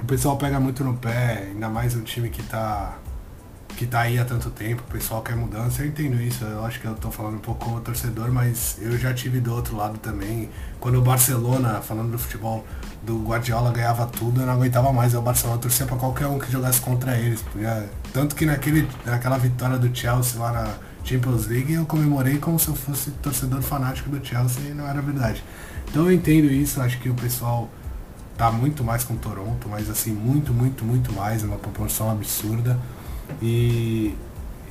[0.00, 2.98] o pessoal pega muito no pé, ainda mais um time que tá
[3.78, 6.80] que tá aí há tanto tempo, o pessoal quer mudança, eu entendo isso, eu acho
[6.80, 9.96] que eu tô falando um pouco como torcedor, mas eu já tive do outro lado
[9.98, 10.50] também.
[10.80, 12.66] Quando o Barcelona, falando do futebol,
[13.04, 15.14] do Guardiola ganhava tudo, eu não aguentava mais.
[15.14, 17.40] O Barcelona torcia pra qualquer um que jogasse contra eles.
[17.40, 17.64] Porque,
[18.12, 22.66] tanto que naquele, naquela vitória do Chelsea lá na Champions League eu comemorei como se
[22.66, 25.44] eu fosse torcedor fanático do Chelsea e não era verdade.
[25.88, 27.70] Então eu entendo isso, acho que o pessoal
[28.36, 32.76] tá muito mais com Toronto, mas assim, muito, muito, muito mais, uma proporção absurda.
[33.40, 34.14] E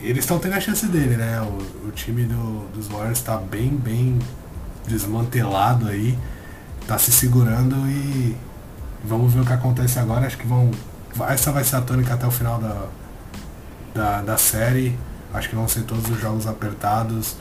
[0.02, 1.42] eles estão tendo a chance dele, né?
[1.42, 4.20] O, o time do, dos Warriors está bem, bem
[4.88, 6.18] desmantelado aí,
[6.88, 8.36] tá se segurando e
[9.04, 10.28] vamos ver o que acontece agora.
[10.28, 10.72] Acho que vão.
[11.30, 12.88] Essa vai ser a tônica até o final da,
[13.94, 14.98] da, da série.
[15.34, 17.36] Acho que vão ser todos os jogos apertados.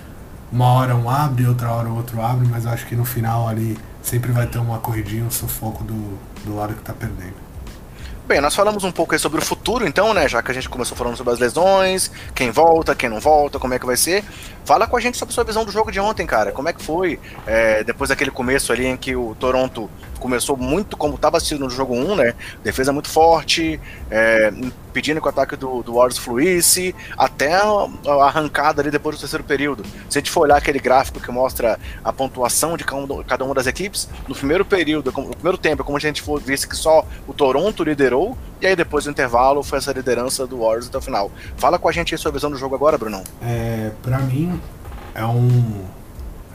[0.50, 3.76] Uma hora um abre, outra hora o outro abre, mas acho que no final ali
[4.02, 7.45] sempre vai ter uma corridinha, um sufoco do, do lado que tá perdendo.
[8.26, 10.26] Bem, nós falamos um pouco aí sobre o futuro, então, né?
[10.26, 13.72] Já que a gente começou falando sobre as lesões, quem volta, quem não volta, como
[13.72, 14.24] é que vai ser.
[14.64, 16.50] Fala com a gente sobre a sua visão do jogo de ontem, cara.
[16.50, 17.20] Como é que foi?
[17.46, 19.88] É, depois daquele começo ali em que o Toronto
[20.26, 22.34] começou muito como estava assistindo no jogo 1, né?
[22.64, 24.52] Defesa muito forte, é,
[24.92, 27.86] pedindo que o ataque do, do Warriors fluísse, até a,
[28.24, 29.84] arrancada ali depois do terceiro período.
[30.10, 32.84] Se a gente for olhar aquele gráfico que mostra a pontuação de
[33.24, 36.66] cada uma das equipes, no primeiro período, no primeiro tempo, como a gente for, visse
[36.66, 40.88] que só o Toronto liderou, e aí depois do intervalo foi essa liderança do Warriors
[40.88, 41.30] até o final.
[41.56, 43.22] Fala com a gente aí sua visão do jogo agora, Brunão.
[43.40, 43.92] É,
[44.28, 44.60] mim,
[45.14, 45.84] é um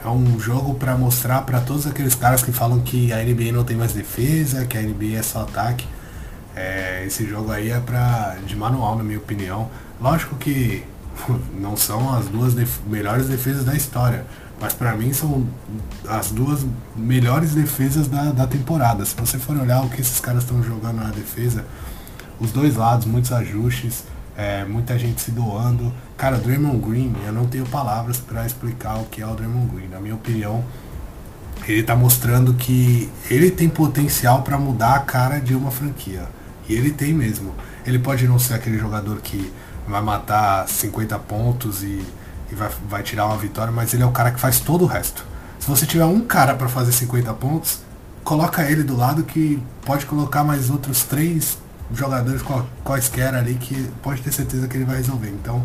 [0.04, 3.62] é um jogo para mostrar para todos aqueles caras que falam que a NBA não
[3.62, 5.86] tem mais defesa, que a NBA é só ataque.
[6.56, 9.70] É, esse jogo aí é pra, de manual, na minha opinião.
[10.00, 10.84] Lógico que
[11.58, 14.26] não são as duas def melhores defesas da história,
[14.60, 15.46] mas para mim são
[16.08, 19.04] as duas melhores defesas da, da temporada.
[19.04, 21.64] Se você for olhar o que esses caras estão jogando na defesa,
[22.40, 24.04] os dois lados, muitos ajustes,
[24.36, 25.92] é, muita gente se doando.
[26.16, 29.88] Cara, Draymond Green, eu não tenho palavras para explicar o que é o Draymond Green.
[29.88, 30.64] Na minha opinião,
[31.66, 36.28] ele tá mostrando que ele tem potencial para mudar a cara de uma franquia.
[36.68, 37.54] E ele tem mesmo.
[37.86, 39.52] Ele pode não ser aquele jogador que
[39.86, 42.04] vai matar 50 pontos e,
[42.50, 44.86] e vai, vai tirar uma vitória, mas ele é o cara que faz todo o
[44.86, 45.24] resto.
[45.58, 47.80] Se você tiver um cara para fazer 50 pontos,
[48.24, 51.58] coloca ele do lado que pode colocar mais outros três
[51.94, 52.42] jogadores
[52.84, 55.28] quaisquer ali que pode ter certeza que ele vai resolver.
[55.30, 55.64] Então,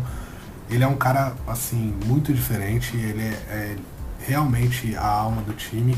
[0.70, 2.96] ele é um cara, assim, muito diferente.
[2.96, 3.76] Ele é, é
[4.20, 5.96] realmente a alma do time.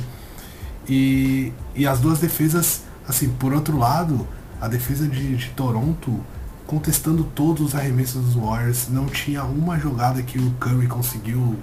[0.88, 4.26] E, e as duas defesas, assim, por outro lado,
[4.60, 6.20] a defesa de, de Toronto,
[6.66, 11.58] contestando todos os arremessos dos Warriors, não tinha uma jogada que o Curry conseguiu,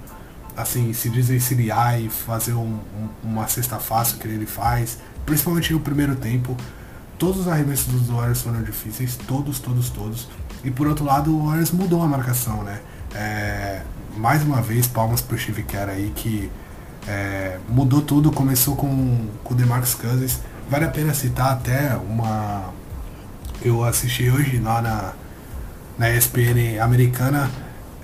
[0.56, 4.98] assim, se desvencilhar e fazer um, um, uma cesta fácil que ele faz.
[5.24, 6.56] Principalmente no primeiro tempo
[7.18, 10.28] Todos os arremessos dos Warriors foram difíceis, todos, todos, todos.
[10.62, 12.80] E por outro lado, o Warriors mudou a marcação, né?
[13.14, 13.82] É,
[14.16, 16.50] mais uma vez, palmas pro Steve Kerr aí, que
[17.08, 20.40] é, mudou tudo, começou com, com o DeMarcus Cousins.
[20.70, 22.72] Vale a pena citar até uma...
[23.60, 25.12] Eu assisti hoje lá na,
[25.98, 27.50] na ESPN americana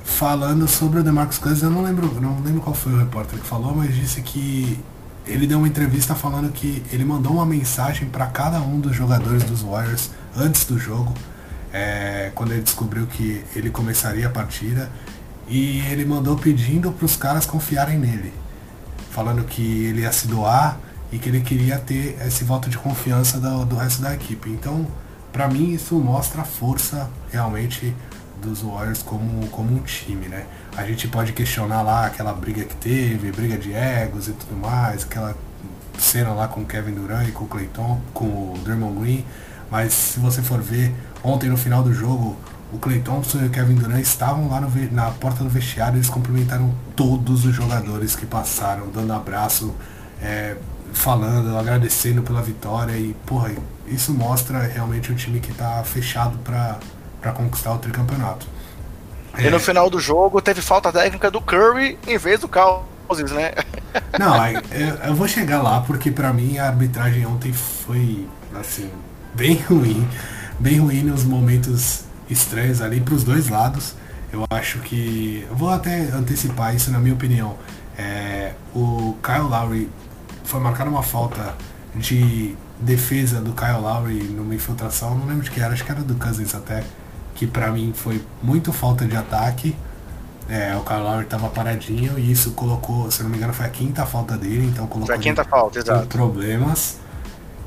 [0.02, 1.62] falando sobre o DeMarcus Cousins.
[1.62, 4.82] Eu não lembro, não lembro qual foi o repórter que falou, mas disse que
[5.26, 9.42] ele deu uma entrevista falando que ele mandou uma mensagem para cada um dos jogadores
[9.44, 11.14] dos Warriors antes do jogo,
[11.72, 14.90] é, quando ele descobriu que ele começaria a partida,
[15.48, 18.32] e ele mandou pedindo para os caras confiarem nele,
[19.10, 20.78] falando que ele ia se doar
[21.12, 24.50] e que ele queria ter esse voto de confiança do, do resto da equipe.
[24.50, 24.86] Então,
[25.32, 27.94] para mim, isso mostra a força realmente
[28.44, 30.46] dos Warriors como, como um time, né?
[30.76, 35.04] A gente pode questionar lá aquela briga que teve, briga de egos e tudo mais,
[35.04, 35.36] aquela
[35.98, 39.24] cena lá com o Kevin Durant e com o Clayton, com o Draymond Green,
[39.70, 42.36] mas se você for ver, ontem no final do jogo,
[42.72, 46.10] o Clay Thompson e o Kevin Durant estavam lá no, na porta do vestiário, eles
[46.10, 49.72] cumprimentaram todos os jogadores que passaram, dando abraço,
[50.20, 50.56] é,
[50.92, 53.52] falando, agradecendo pela vitória e, porra,
[53.86, 56.78] isso mostra realmente um time que está fechado para
[57.24, 58.46] para conquistar o tricampeonato.
[59.38, 59.50] E é.
[59.50, 63.52] no final do jogo teve falta técnica do Curry em vez do Cousins, né?
[64.20, 64.34] Não,
[65.08, 68.90] eu vou chegar lá porque para mim a arbitragem ontem foi assim
[69.34, 70.06] bem ruim,
[70.60, 73.94] bem ruim nos momentos estranhos ali para os dois lados.
[74.30, 77.56] Eu acho que eu vou até antecipar isso na minha opinião.
[77.96, 79.90] É, o Kyle Lowry
[80.44, 81.54] foi marcar uma falta
[81.94, 86.02] de defesa do Kyle Lowry numa infiltração, não lembro de que era, acho que era
[86.02, 86.84] do Cousins até
[87.34, 89.76] que para mim foi muito falta de ataque.
[90.48, 93.70] É, o Kyle Lowry tava paradinho e isso colocou, se não me engano, foi a
[93.70, 95.06] quinta falta dele, então colocou.
[95.06, 96.06] Foi a quinta falta, exato.
[96.06, 96.98] Problemas.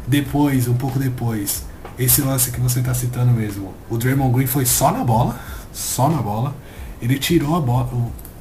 [0.05, 1.65] Depois, um pouco depois,
[1.97, 5.35] esse lance que você tá citando mesmo, o Draymond Green foi só na bola,
[5.73, 6.55] só na bola.
[7.01, 7.89] Ele tirou a bola,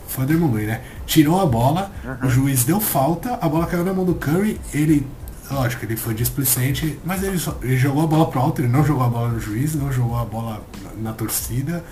[0.07, 0.83] foi o Draymond Green, né?
[1.07, 2.29] Tirou a bola, uhum.
[2.29, 5.07] o juiz deu falta, a bola caiu na mão do Curry, ele
[5.55, 8.85] lógico, ele foi displicente, mas ele, só, ele jogou a bola pro alto, ele não
[8.85, 11.85] jogou a bola no juiz, não jogou a bola na, na torcida,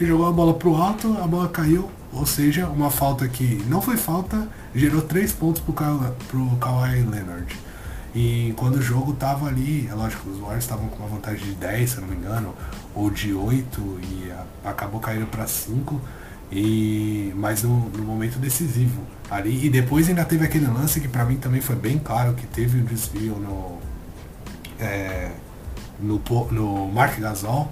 [0.00, 3.80] ele jogou a bola pro alto, a bola caiu, ou seja, uma falta que não
[3.80, 7.56] foi falta, gerou três pontos pro, Kawhi, pro Kawhi Leonard.
[8.14, 11.52] E quando o jogo tava ali, é lógico, os Warriors estavam com uma vantagem de
[11.52, 12.54] 10, se eu não me engano,
[12.94, 14.32] ou de 8, e
[14.64, 16.00] acabou caindo para 5.
[16.52, 19.66] E, mas no, no, momento decisivo ali.
[19.66, 22.80] E depois ainda teve aquele lance que para mim também foi bem claro que teve
[22.80, 23.78] um desvio no,
[24.84, 25.30] é,
[26.00, 27.70] no, no Mark Gasol.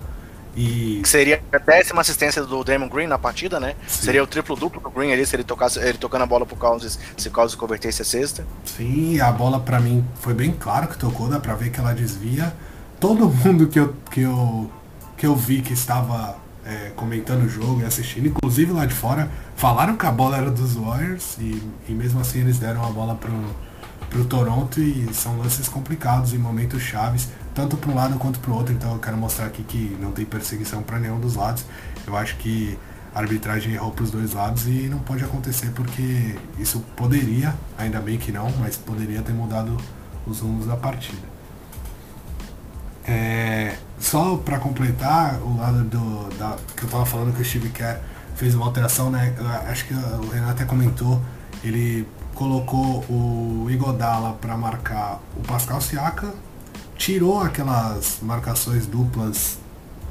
[0.57, 1.03] E...
[1.05, 3.75] Seria a décima assistência do Damon Green na partida, né?
[3.87, 4.07] Sim.
[4.07, 6.57] Seria o triplo duplo do Green ali se ele tocasse ele tocando a bola pro
[6.57, 8.45] Cousins, se o Cousins convertesse a sexta.
[8.65, 11.93] Sim, a bola para mim foi bem claro que tocou, dá pra ver que ela
[11.93, 12.53] desvia.
[12.99, 14.71] Todo mundo que eu, que eu,
[15.17, 16.37] que eu vi que estava
[16.69, 20.51] é, comentando o jogo e assistindo, inclusive lá de fora, falaram que a bola era
[20.51, 23.33] dos Warriors e, e mesmo assim eles deram a bola pro,
[24.11, 28.51] pro Toronto e são lances complicados em momentos chaves, tanto para um lado quanto para
[28.51, 28.75] o outro.
[28.75, 31.65] Então eu quero mostrar aqui que não tem perseguição para nenhum dos lados.
[32.07, 32.79] Eu acho que
[33.15, 37.99] a arbitragem errou para os dois lados e não pode acontecer porque isso poderia, ainda
[37.99, 39.75] bem que não, mas poderia ter mudado
[40.27, 41.27] os rumos da partida.
[43.07, 47.71] É, só para completar o lado do da, que eu tava falando que o Steve
[47.71, 47.99] Kerr
[48.37, 49.35] fez uma alteração, né?
[49.69, 51.21] Acho que o Renato até comentou,
[51.65, 56.33] ele colocou o Igodala para marcar o Pascal Siaka,
[56.97, 59.59] tirou aquelas marcações duplas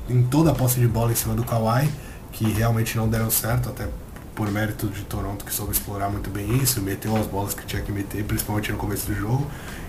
[0.10, 1.90] em toda a posse de bola em cima do Kawhi,
[2.34, 3.88] que realmente não deram certo, até
[4.36, 7.82] por mérito de Toronto que soube explorar muito bem isso, meteu as bolas que tinha
[7.82, 9.48] que meter, principalmente no começo do jogo.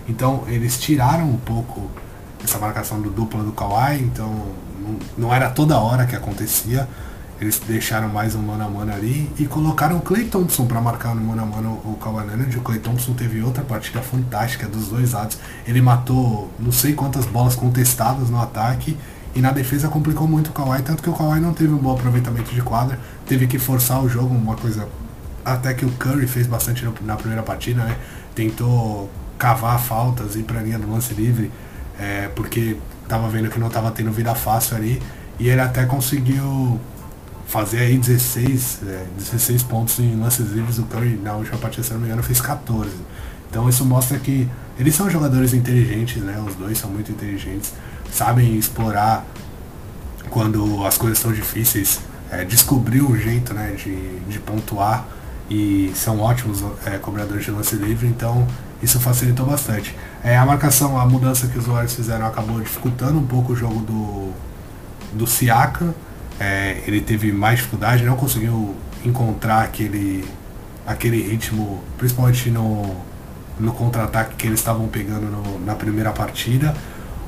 [0.09, 1.91] Então eles tiraram um pouco
[2.43, 4.29] essa marcação do dupla do Kawhi, então
[4.81, 6.89] não, não era toda hora que acontecia.
[7.41, 11.15] Eles deixaram mais um mano a mano ali e colocaram o Clay Thompson para marcar
[11.15, 12.59] no mano a mano o Kawhi Leonard.
[12.59, 15.39] O Clay Thompson teve outra partida fantástica dos dois lados.
[15.65, 18.97] Ele matou não sei quantas bolas contestadas no ataque
[19.37, 21.93] e na defesa complicou muito o Kawhi, tanto que o Kawhi não teve um bom
[21.93, 24.89] aproveitamento de quadra, teve que forçar o jogo, uma coisa
[25.45, 27.97] até que o Curry fez bastante na primeira partida, né?
[28.35, 31.53] Tentou cavar faltas, ir para a linha do lance livre
[31.99, 32.77] é, porque
[33.09, 35.03] tava vendo que não tava tendo vida fácil ali.
[35.39, 36.81] E ele até conseguiu
[37.47, 40.79] fazer aí 16, é, 16 pontos em lances livres.
[40.79, 42.91] O Curry na última partida, se não me engano, fez 14.
[43.51, 46.43] Então isso mostra que eles são jogadores inteligentes, né?
[46.47, 47.73] Os dois são muito inteligentes,
[48.13, 49.25] sabem explorar
[50.29, 55.07] quando as coisas estão difíceis, é, descobrir um jeito né, de, de pontuar
[55.51, 58.47] e são ótimos é, cobradores de lance livre, então
[58.83, 59.95] isso facilitou bastante.
[60.23, 63.81] É, a marcação, a mudança que os Warriors fizeram acabou dificultando um pouco o jogo
[63.81, 64.33] do,
[65.13, 65.95] do Siaka.
[66.39, 70.25] É, ele teve mais dificuldade, não conseguiu encontrar aquele,
[70.87, 72.95] aquele ritmo, principalmente no,
[73.59, 76.75] no contra-ataque que eles estavam pegando no, na primeira partida.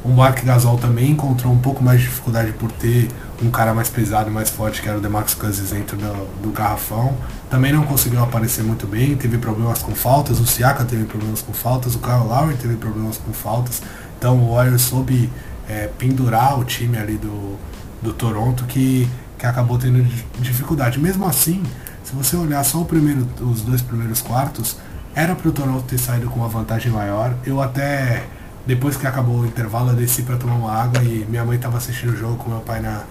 [0.02, 3.08] O Mark Gasol também encontrou um pouco mais de dificuldade por ter
[3.42, 7.14] um cara mais pesado mais forte, que era o Demarcus Cousins dentro do, do garrafão.
[7.50, 11.52] Também não conseguiu aparecer muito bem, teve problemas com faltas, o Siaka teve problemas com
[11.52, 13.82] faltas, o Kyle Lowry teve problemas com faltas.
[14.18, 15.30] Então o Warriors soube
[15.68, 17.56] é, pendurar o time ali do,
[18.00, 19.08] do Toronto que,
[19.38, 20.02] que acabou tendo
[20.38, 20.98] dificuldade.
[20.98, 21.62] Mesmo assim,
[22.02, 24.76] se você olhar só primeiro, os dois primeiros quartos,
[25.14, 27.34] era para o Toronto ter saído com uma vantagem maior.
[27.44, 28.24] Eu até
[28.66, 31.78] depois que acabou o intervalo, eu desci para tomar uma água e minha mãe estava
[31.78, 33.04] assistindo o jogo com meu pai na,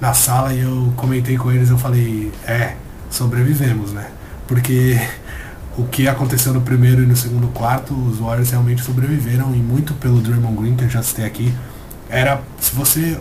[0.00, 2.76] na sala e eu comentei com eles, eu falei, é,
[3.10, 4.08] sobrevivemos, né?
[4.46, 4.98] Porque
[5.76, 9.94] o que aconteceu no primeiro e no segundo quarto, os Warriors realmente sobreviveram e muito
[9.94, 11.54] pelo Draymond Green, que eu já citei aqui.
[12.08, 13.18] Era, se você,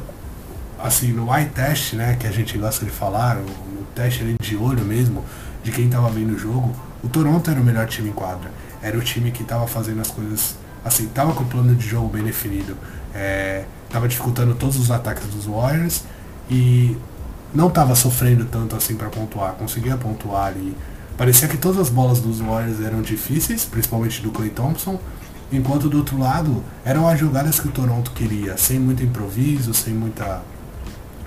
[0.79, 4.55] assim, no eye test, né, que a gente gosta de falar, o, teste ali de
[4.55, 5.23] olho mesmo,
[5.63, 8.51] de quem estava vendo o jogo, o Toronto era o melhor time em quadra.
[8.81, 12.09] Era o time que estava fazendo as coisas assim, tava com o plano de jogo
[12.09, 12.77] bem definido,
[13.13, 16.03] é, tava dificultando todos os ataques dos Warriors
[16.49, 16.97] e
[17.53, 20.75] não tava sofrendo tanto assim para pontuar, conseguia pontuar ali.
[21.17, 24.99] Parecia que todas as bolas dos Warriors eram difíceis, principalmente do Clay Thompson,
[25.51, 29.93] enquanto do outro lado eram as jogadas que o Toronto queria, sem muito improviso, sem
[29.93, 30.41] muita,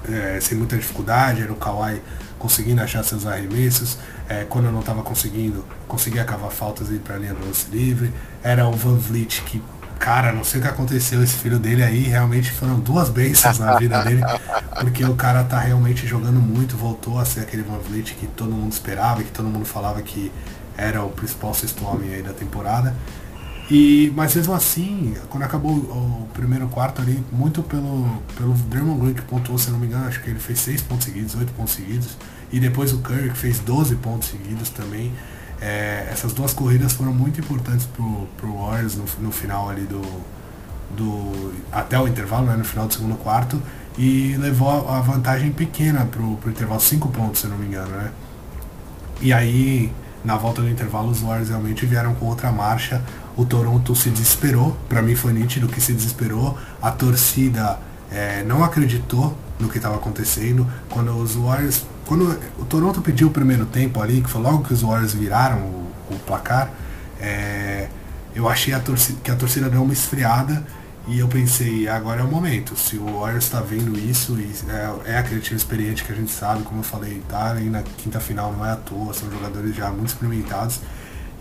[0.08, 2.02] é, sem muita dificuldade, era o Kawhi
[2.46, 7.00] conseguindo achar seus arremessos, é, quando eu não estava conseguindo, conseguia cavar faltas e ir
[7.00, 8.12] para a linha do lance livre.
[8.40, 9.60] Era o Van Vliet que
[9.98, 11.22] Cara, não sei o que aconteceu.
[11.22, 14.20] Esse filho dele aí realmente foram duas bênçãos na vida dele.
[14.78, 18.52] Porque o cara tá realmente jogando muito, voltou a ser aquele Van Vliet que todo
[18.52, 20.30] mundo esperava, que todo mundo falava que
[20.76, 22.94] era o principal sexto homem aí da temporada.
[23.70, 29.14] E, mas mesmo assim, quando acabou o primeiro quarto ali, muito pelo, pelo Draymond Green
[29.14, 31.74] que pontuou, se não me engano, acho que ele fez 6 pontos seguidos, 8 pontos
[31.74, 32.16] seguidos.
[32.52, 35.12] E depois o Curry que fez 12 pontos seguidos também.
[35.60, 40.02] É, essas duas corridas foram muito importantes pro, pro Warriors no, no final ali do,
[40.96, 41.52] do.
[41.72, 43.60] até o intervalo, né, no final do segundo quarto.
[43.98, 48.10] E levou a vantagem pequena pro, pro intervalo, 5 pontos, se não me engano, né?
[49.22, 49.90] E aí,
[50.22, 53.02] na volta do intervalo, os Warriors realmente vieram com outra marcha
[53.36, 57.78] o Toronto se desesperou, para mim foi nítido que se desesperou, a torcida
[58.10, 60.66] é, não acreditou no que estava acontecendo.
[60.88, 61.84] Quando os Warriors.
[62.06, 65.58] Quando o Toronto pediu o primeiro tempo ali, que foi logo que os Warriors viraram
[65.58, 66.70] o, o placar,
[67.20, 67.88] é,
[68.34, 70.64] eu achei a torcida, que a torcida deu uma esfriada
[71.08, 72.76] e eu pensei, agora é o momento.
[72.76, 74.36] Se o Warriors está vendo isso,
[74.68, 77.82] é, é a criativa experiente que a gente sabe, como eu falei, tá aí na
[77.82, 80.80] quinta final não é à toa, são jogadores já muito experimentados.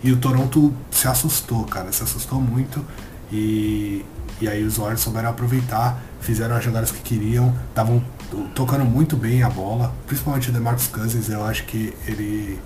[0.02, 2.84] E o Toronto se assustou, cara, se assustou muito.
[3.30, 4.04] E,
[4.40, 8.02] e aí os Warriors souberam aproveitar, fizeram as jogadas que queriam, estavam
[8.54, 12.58] tocando muito bem a bola, principalmente o DeMarcus Cousins, eu acho que ele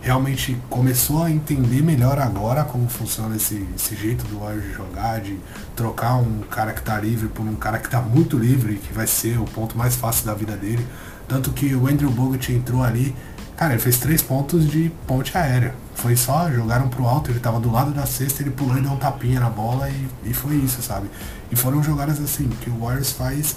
[0.00, 5.20] realmente começou a entender melhor agora como funciona esse, esse jeito do Warriors de jogar,
[5.20, 5.38] de
[5.74, 9.06] trocar um cara que está livre por um cara que está muito livre, que vai
[9.06, 10.86] ser o ponto mais fácil da vida dele.
[11.26, 13.14] Tanto que o Andrew Bogut entrou ali
[13.58, 15.74] Cara, ele fez três pontos de ponte aérea.
[15.96, 18.92] Foi só, jogaram pro alto, ele tava do lado da cesta, ele pulou e deu
[18.92, 21.10] um tapinha na bola e, e foi isso, sabe?
[21.50, 23.56] E foram jogadas assim, que o Warriors faz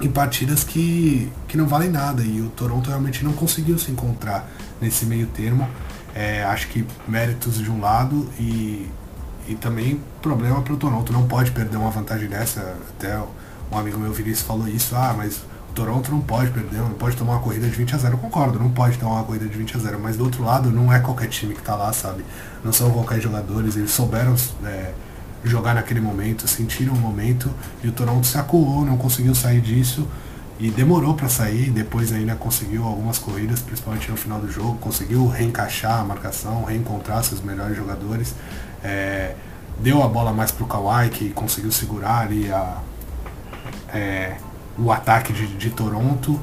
[0.00, 2.22] em partidas que, que não valem nada.
[2.22, 4.48] E o Toronto realmente não conseguiu se encontrar
[4.80, 5.68] nesse meio termo.
[6.14, 8.88] É, acho que méritos de um lado e,
[9.48, 11.12] e também problema para o Toronto.
[11.12, 12.76] Não pode perder uma vantagem dessa.
[12.90, 13.18] Até
[13.70, 14.94] um amigo meu Vinícius falou isso.
[14.94, 15.42] Ah, mas
[15.74, 18.14] Toronto não pode perder, não pode tomar uma corrida de 20 a 0.
[18.14, 20.00] Eu concordo, não pode tomar uma corrida de 20 a 0.
[20.00, 22.24] Mas do outro lado, não é qualquer time que tá lá, sabe?
[22.64, 24.92] Não são qualquer jogadores, eles souberam é,
[25.44, 27.50] jogar naquele momento, sentiram o momento
[27.82, 30.08] e o Toronto se acuou, não conseguiu sair disso
[30.58, 31.70] e demorou para sair.
[31.70, 37.22] Depois ainda conseguiu algumas corridas, principalmente no final do jogo, conseguiu reencaixar a marcação, reencontrar
[37.24, 38.34] seus melhores jogadores.
[38.82, 39.34] É,
[39.80, 42.78] deu a bola mais pro Kawhi, que conseguiu segurar ali a.
[43.92, 44.36] É,
[44.76, 46.40] o ataque de, de Toronto.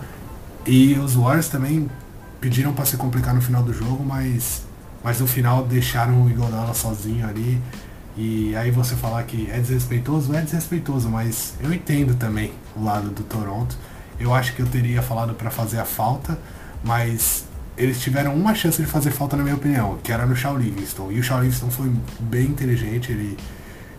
[0.65, 1.89] E os Warriors também
[2.39, 4.63] pediram para se complicar no final do jogo, mas,
[5.03, 7.61] mas no final deixaram o Iguodala sozinho ali.
[8.17, 13.09] E aí você falar que é desrespeitoso, é desrespeitoso, mas eu entendo também o lado
[13.09, 13.77] do Toronto.
[14.19, 16.37] Eu acho que eu teria falado para fazer a falta,
[16.83, 17.45] mas
[17.77, 21.11] eles tiveram uma chance de fazer falta na minha opinião, que era no Shaw Livingston.
[21.11, 23.37] E o Shaw Livingston foi bem inteligente, ele,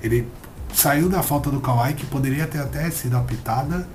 [0.02, 0.28] ele
[0.72, 3.88] saiu da falta do Kawhi, que poderia ter até sido apitada,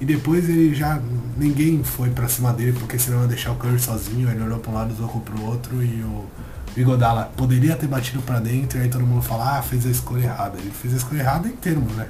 [0.00, 1.00] e depois ele já.
[1.36, 4.30] Ninguém foi pra cima dele porque senão ia deixar o Curry sozinho.
[4.30, 6.26] Ele olhou pra um lado, tocou pro outro e o
[6.76, 10.24] Bigodala poderia ter batido pra dentro e aí todo mundo fala, ah, fez a escolha
[10.24, 10.58] errada.
[10.58, 12.06] Ele fez a escolha errada em termos, né?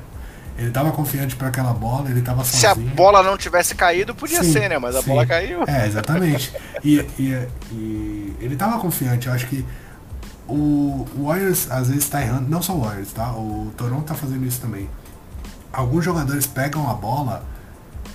[0.58, 2.60] Ele tava confiante para aquela bola, ele tava sozinho.
[2.60, 4.76] Se a bola não tivesse caído, podia sim, ser, né?
[4.78, 5.08] Mas a sim.
[5.08, 5.62] bola caiu.
[5.68, 6.52] É, exatamente.
[6.82, 9.64] e, e, e, ele tava confiante, eu acho que
[10.48, 13.30] o Warriors às vezes tá errando, não só o Warriors, tá?
[13.32, 14.90] O Toronto tá fazendo isso também.
[15.72, 17.44] Alguns jogadores pegam a bola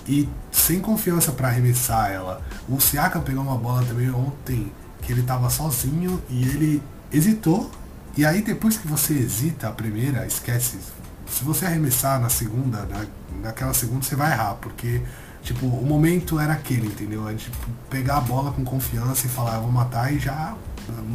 [0.06, 2.42] e sem confiança para arremessar ela.
[2.68, 4.70] O Siaka pegou uma bola também ontem
[5.02, 7.70] que ele estava sozinho e ele hesitou.
[8.18, 10.78] E aí depois que você hesita a primeira, esquece.
[11.28, 13.06] Se você arremessar na segunda, na,
[13.42, 15.02] naquela segunda você vai errar, porque
[15.42, 17.28] tipo, o momento era aquele, entendeu?
[17.28, 17.58] É tipo,
[17.90, 20.56] pegar a bola com confiança e falar, eu vou matar e já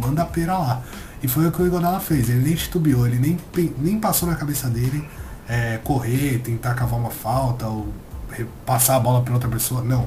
[0.01, 0.83] manda a pera lá.
[1.23, 3.39] E foi o que o Igodala fez, ele nem titubeou, ele nem,
[3.79, 5.07] nem passou na cabeça dele
[5.49, 7.93] é, correr, tentar cavar uma falta ou
[8.65, 9.83] passar a bola para outra pessoa.
[9.83, 10.05] Não.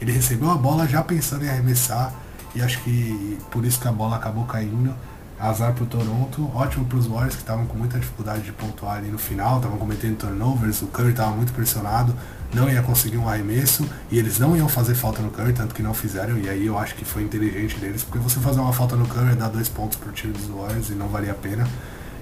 [0.00, 2.12] Ele recebeu a bola já pensando em arremessar.
[2.58, 4.92] E acho que por isso que a bola acabou caindo.
[5.38, 9.18] Azar pro Toronto, ótimo pros Warriors que estavam com muita dificuldade de pontuar ali no
[9.18, 12.12] final, estavam cometendo turnovers, o Curry estava muito pressionado,
[12.52, 15.80] não ia conseguir um arremesso e eles não iam fazer falta no Curry, tanto que
[15.80, 18.96] não fizeram, e aí eu acho que foi inteligente deles, porque você fazer uma falta
[18.96, 21.68] no Curry é dar dois pontos pro time dos Warriors e não valia a pena.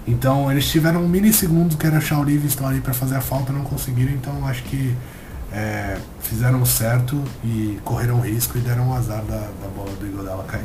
[0.06, 3.64] Então eles tiveram um milissegundo que era Shaw Livingston ali para fazer a falta, não
[3.64, 4.94] conseguiram, então acho que
[5.52, 10.44] é, fizeram certo e correram risco e deram um azar da, da bola do Igodala
[10.44, 10.64] cair.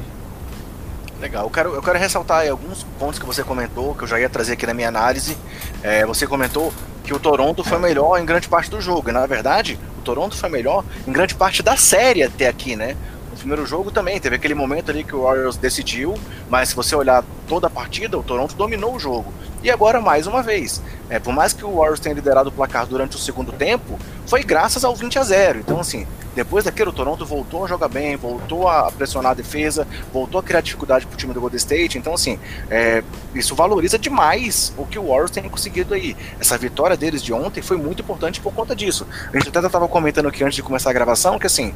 [1.19, 4.27] Legal, eu quero, eu quero ressaltar alguns pontos que você comentou, que eu já ia
[4.27, 5.37] trazer aqui na minha análise.
[5.83, 6.73] É, você comentou
[7.03, 10.35] que o Toronto foi melhor em grande parte do jogo, e na verdade, o Toronto
[10.35, 12.97] foi melhor em grande parte da série até aqui, né?
[13.29, 16.17] No primeiro jogo também, teve aquele momento ali que o Warriors decidiu,
[16.49, 19.33] mas se você olhar toda a partida, o Toronto dominou o jogo.
[19.61, 22.85] E agora, mais uma vez, é, por mais que o Warriors tenha liderado o placar
[22.85, 25.59] durante o segundo tempo, foi graças ao 20 a 0.
[25.59, 29.85] Então, assim, depois daquilo, o Toronto voltou a jogar bem, voltou a pressionar a defesa,
[30.13, 31.97] voltou a criar dificuldade pro time do Golden State.
[31.97, 32.39] Então, assim,
[32.69, 33.03] é,
[33.35, 36.15] isso valoriza demais o que o Warriors tem conseguido aí.
[36.39, 39.05] Essa vitória deles de ontem foi muito importante por conta disso.
[39.33, 41.73] A gente até estava comentando aqui antes de começar a gravação que, assim,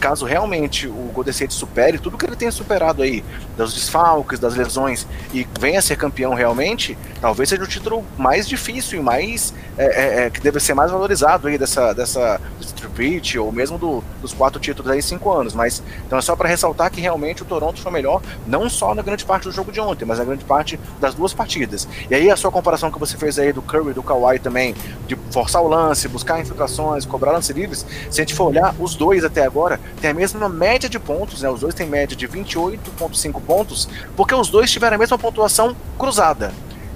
[0.00, 3.22] caso realmente o Golden State supere tudo que ele tem superado aí,
[3.56, 8.48] dos desfalques, das lesões, e venha a ser campeão realmente, talvez seja o título mais
[8.48, 9.54] difícil e mais.
[9.78, 12.38] É, é, é que deve ser mais valorizado aí dessa, dessa
[12.92, 15.54] Street, ou mesmo do, dos quatro títulos aí cinco anos.
[15.54, 19.02] Mas então é só para ressaltar que realmente o Toronto foi melhor, não só na
[19.02, 21.88] grande parte do jogo de ontem, mas na grande parte das duas partidas.
[22.10, 24.74] E aí a sua comparação que você fez aí do Curry do Kawhi também,
[25.06, 28.94] de forçar o lance, buscar infiltrações, cobrar lance livres, se a gente for olhar, os
[28.94, 31.48] dois até agora têm a mesma média de pontos, né?
[31.48, 36.52] Os dois têm média de 28,5 pontos, porque os dois tiveram mesma pontuação cruzada.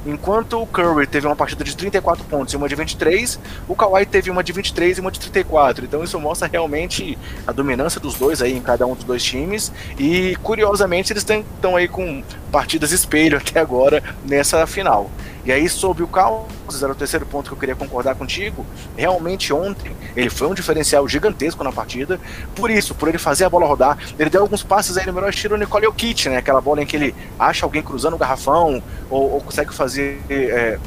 [0.07, 4.07] Enquanto o Curry teve uma partida de 34 pontos e uma de 23, o Kawhi
[4.07, 5.84] teve uma de 23 e uma de 34.
[5.84, 9.72] Então isso mostra realmente a dominância dos dois aí em cada um dos dois times.
[9.98, 15.11] E curiosamente eles estão aí com partidas espelho até agora nessa final.
[15.47, 18.66] E aí, sobre o Caos, era o terceiro ponto que eu queria concordar contigo.
[18.97, 22.18] Realmente, ontem, ele foi um diferencial gigantesco na partida.
[22.57, 25.30] Por isso, por ele fazer a bola rodar, ele deu alguns passes aí no melhor
[25.30, 26.38] estilo Nicole Kit, né?
[26.38, 30.20] Aquela bola em que ele acha alguém cruzando o garrafão, ou, ou consegue fazer.
[30.28, 30.78] É,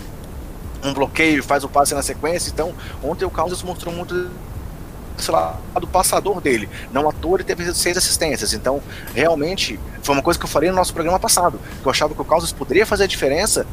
[0.81, 2.49] um bloqueio, faz o passe na sequência.
[2.49, 4.29] Então, ontem o Caos mostrou muito
[5.17, 6.69] sei lá, do passador dele.
[6.91, 8.53] Não à toa ele teve seis assistências.
[8.53, 8.81] Então,
[9.13, 11.59] realmente, foi uma coisa que eu falei no nosso programa passado.
[11.81, 13.65] Que eu achava que o Caos poderia fazer a diferença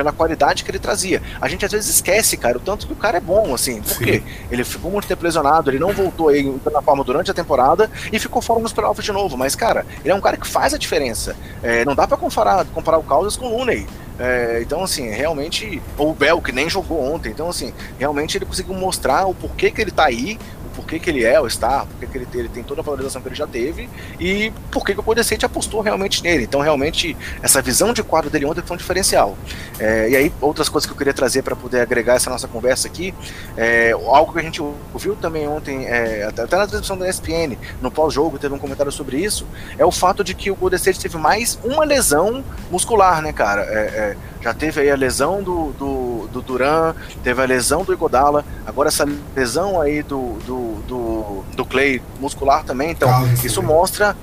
[0.00, 1.20] pela qualidade que ele trazia.
[1.38, 3.82] A gente às vezes esquece, cara, o tanto que o cara é bom, assim.
[3.82, 4.22] Por quê?
[4.50, 6.42] Ele ficou muito tempo lesionado, ele não voltou aí
[6.72, 9.36] na forma durante a temporada e ficou fora nos playoffs de novo.
[9.36, 11.36] Mas, cara, ele é um cara que faz a diferença.
[11.62, 13.86] É, não dá para comparar, comparar o Causas com o Looney.
[14.18, 15.82] É, então, assim, realmente.
[15.98, 17.30] Ou o Bell, que nem jogou ontem.
[17.30, 20.38] Então, assim, realmente ele conseguiu mostrar o porquê que ele tá aí,
[20.80, 22.84] por que, que ele é o Star, por que, que ele, ele, tem toda a
[22.84, 26.44] valorização que ele já teve e por que, que o Golden State apostou realmente nele.
[26.44, 29.36] Então, realmente, essa visão de quadro dele ontem foi um diferencial.
[29.78, 32.88] É, e aí, outras coisas que eu queria trazer para poder agregar essa nossa conversa
[32.88, 33.14] aqui,
[33.56, 37.58] é, algo que a gente ouviu também ontem, é, até, até na transmissão da ESPN,
[37.82, 40.98] no pós-jogo, teve um comentário sobre isso, é o fato de que o Golden State
[40.98, 44.16] teve mais uma lesão muscular, né, cara?
[44.40, 48.88] Já teve aí a lesão do, do, do Duran, teve a lesão do Igodala, agora
[48.88, 53.10] essa lesão aí do, do, do, do Clay muscular também, então
[53.44, 54.16] isso mostra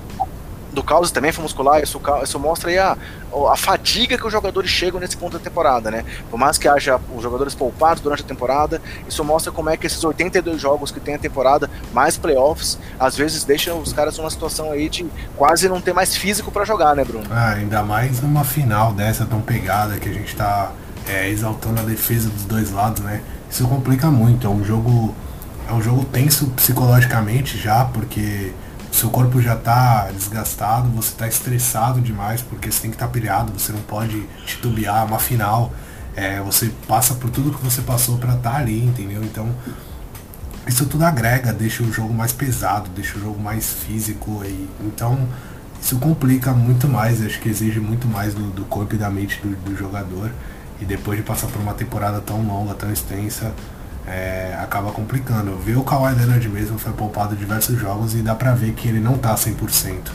[0.78, 2.96] do Caos também foi muscular, isso, isso mostra aí a,
[3.50, 6.04] a fadiga que os jogadores chegam nesse ponto da temporada, né?
[6.30, 9.88] Por mais que haja os jogadores poupados durante a temporada, isso mostra como é que
[9.88, 14.30] esses 82 jogos que tem a temporada, mais playoffs, às vezes deixam os caras numa
[14.30, 15.04] situação aí de
[15.36, 17.26] quase não ter mais físico para jogar, né, Bruno?
[17.28, 20.70] Ah, ainda mais numa final dessa tão pegada que a gente tá
[21.08, 23.20] é, exaltando a defesa dos dois lados, né?
[23.50, 25.12] Isso complica muito, é um jogo
[25.68, 28.52] é um jogo tenso psicologicamente já, porque
[28.98, 33.12] seu corpo já está desgastado, você está estressado demais porque você tem que estar tá
[33.12, 35.72] pilhado, você não pode titubear, uma final,
[36.16, 39.22] é, você passa por tudo que você passou para estar tá ali, entendeu?
[39.22, 39.48] Então
[40.66, 45.28] isso tudo agrega, deixa o jogo mais pesado, deixa o jogo mais físico e então
[45.80, 49.40] isso complica muito mais, acho que exige muito mais do, do corpo e da mente
[49.40, 50.32] do, do jogador
[50.80, 53.54] e depois de passar por uma temporada tão longa, tão extensa,
[54.08, 55.56] é, acaba complicando.
[55.56, 59.00] Ver o Kawhi Leonard mesmo foi poupado diversos jogos e dá pra ver que ele
[59.00, 60.10] não tá 100%.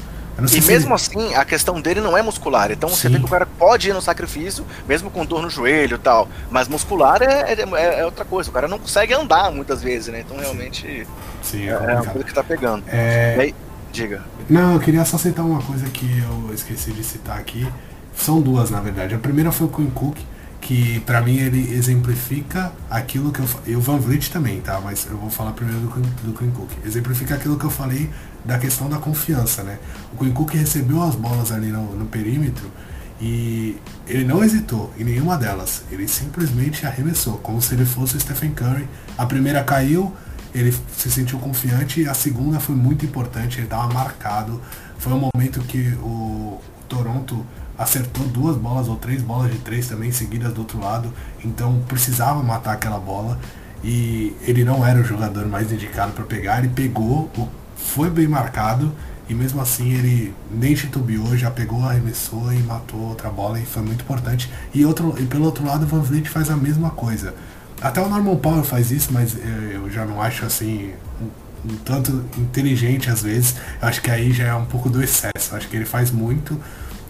[0.52, 0.94] E mesmo ele...
[0.96, 2.72] assim, a questão dele não é muscular.
[2.72, 2.96] Então Sim.
[2.96, 6.00] você vê que o cara pode ir no sacrifício, mesmo com dor no joelho e
[6.00, 6.28] tal.
[6.50, 8.50] Mas muscular é, é, é outra coisa.
[8.50, 10.22] O cara não consegue andar muitas vezes, né?
[10.22, 11.08] Então realmente
[11.41, 12.84] Sim, é, é uma coisa que tá pegando.
[12.88, 13.38] É...
[13.39, 13.56] Aí,
[13.91, 14.24] diga.
[14.50, 17.68] Não, eu queria só citar uma coisa que eu esqueci de citar aqui.
[18.16, 19.14] São duas, na verdade.
[19.14, 20.18] A primeira foi o Queen Cook
[20.64, 24.80] que para mim ele exemplifica aquilo que eu e o Van Vliet também, tá?
[24.82, 26.70] Mas eu vou falar primeiro do, do Quinn Cook.
[26.86, 28.09] Exemplifica aquilo que eu falei
[28.45, 29.78] da questão da confiança, né?
[30.14, 32.72] O Quinn Cook recebeu as bolas ali no, no perímetro
[33.20, 35.84] e ele não hesitou em nenhuma delas.
[35.91, 38.88] Ele simplesmente arremessou, como se ele fosse o Stephen Curry.
[39.18, 40.14] A primeira caiu,
[40.55, 44.61] ele se sentiu confiante, a segunda foi muito importante, ele estava marcado.
[44.97, 47.45] Foi um momento que o Toronto
[47.78, 51.11] acertou duas bolas ou três bolas de três também seguidas do outro lado,
[51.43, 53.39] então precisava matar aquela bola
[53.84, 57.30] e ele não era o jogador mais indicado para pegar, ele pegou,
[57.76, 58.91] foi bem marcado
[59.28, 63.82] e mesmo assim ele nem titubeou, já pegou, arremessou e matou outra bola e foi
[63.82, 64.51] muito importante.
[64.74, 67.34] E, outro, e pelo outro lado o Van Vliet faz a mesma coisa.
[67.82, 69.36] Até o Norman Powell faz isso, mas
[69.74, 73.55] eu já não acho assim um, um tanto inteligente às vezes.
[73.82, 75.51] Eu acho que aí já é um pouco do excesso.
[75.51, 76.59] Eu acho que ele faz muito,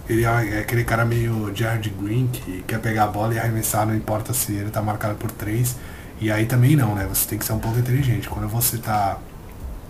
[0.08, 3.95] Ele é aquele cara meio Jared Green que quer pegar a bola e arremessar, não
[3.95, 5.76] importa se ele tá marcado por três.
[6.20, 7.06] E aí também não, né?
[7.08, 8.30] Você tem que ser um pouco inteligente.
[8.30, 9.18] Quando você tá.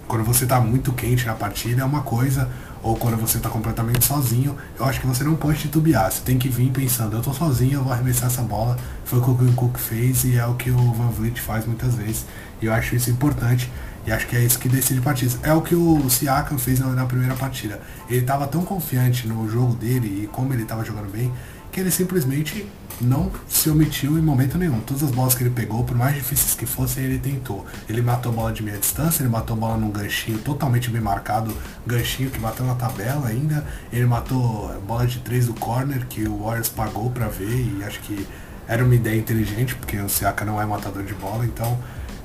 [0.08, 2.50] Quando você tá muito quente na partida é uma coisa,
[2.84, 6.12] ou quando você tá completamente sozinho, eu acho que você não pode titubear.
[6.12, 8.78] Você tem que vir pensando, eu tô sozinho, eu vou arremessar essa bola.
[9.06, 11.96] Foi o que o Cook fez e é o que o Van Vliet faz muitas
[11.96, 12.26] vezes.
[12.62, 13.72] E eu acho isso importante.
[14.06, 15.38] E acho que é isso que decide partidas.
[15.44, 17.82] É o que o Siakam fez na, primeira partida.
[18.10, 21.32] Ele estava tão confiante no jogo dele e como ele estava jogando bem,
[21.72, 22.68] que ele simplesmente
[23.02, 24.80] não se omitiu em momento nenhum.
[24.82, 27.66] Todas as bolas que ele pegou, por mais difíceis que fossem, ele tentou.
[27.90, 31.56] Ele matou bola de meia distância, ele matou bola num ganchinho totalmente bem marcado,
[31.88, 33.66] ganchinho que bateu na tabela ainda.
[33.92, 38.00] Ele matou bola de três do corner, que o Warriors pagou para ver e acho
[38.02, 38.28] que
[38.68, 41.78] era uma ideia inteligente, porque o Siaka não é matador de bola, então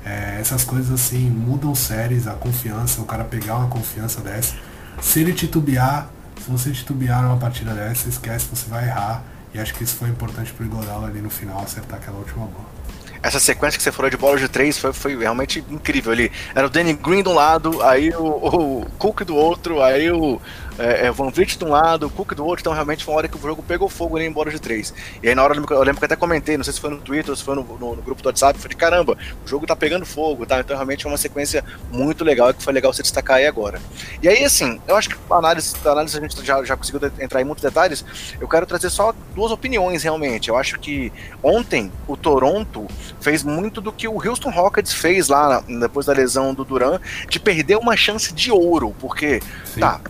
[0.05, 4.55] é, essas coisas assim mudam séries, a confiança, o cara pegar uma confiança dessa.
[5.01, 6.09] Se ele titubear,
[6.43, 9.23] se você titubear numa partida dessa, esquece, você vai errar.
[9.53, 12.79] E acho que isso foi importante pro Iguodala ali no final acertar aquela última bola
[13.21, 16.31] essa sequência que você falou de bola de três foi, foi realmente incrível ali.
[16.55, 20.39] Era o Danny Green de um lado, aí o, o Cook do outro, aí o
[20.79, 23.27] é, é, Van Vliet de um lado, Cook do outro, então realmente foi uma hora
[23.27, 24.93] que o jogo pegou fogo ali em bola de três.
[25.21, 27.29] E aí na hora eu lembro que até comentei, não sei se foi no Twitter
[27.29, 30.05] ou se foi no, no, no grupo do WhatsApp, falei, caramba, o jogo tá pegando
[30.05, 30.59] fogo, tá?
[30.59, 33.79] Então realmente é uma sequência muito legal que foi legal você destacar aí agora.
[34.21, 37.11] E aí, assim, eu acho que a análise, a análise a gente já, já conseguiu
[37.19, 38.05] entrar em muitos detalhes,
[38.39, 40.49] eu quero trazer só duas opiniões realmente.
[40.49, 41.11] Eu acho que
[41.43, 42.87] ontem o Toronto
[43.19, 47.39] fez muito do que o Houston Rockets fez lá depois da lesão do Duran, de
[47.39, 49.79] perder uma chance de ouro, porque, Sim.
[49.79, 50.01] tá,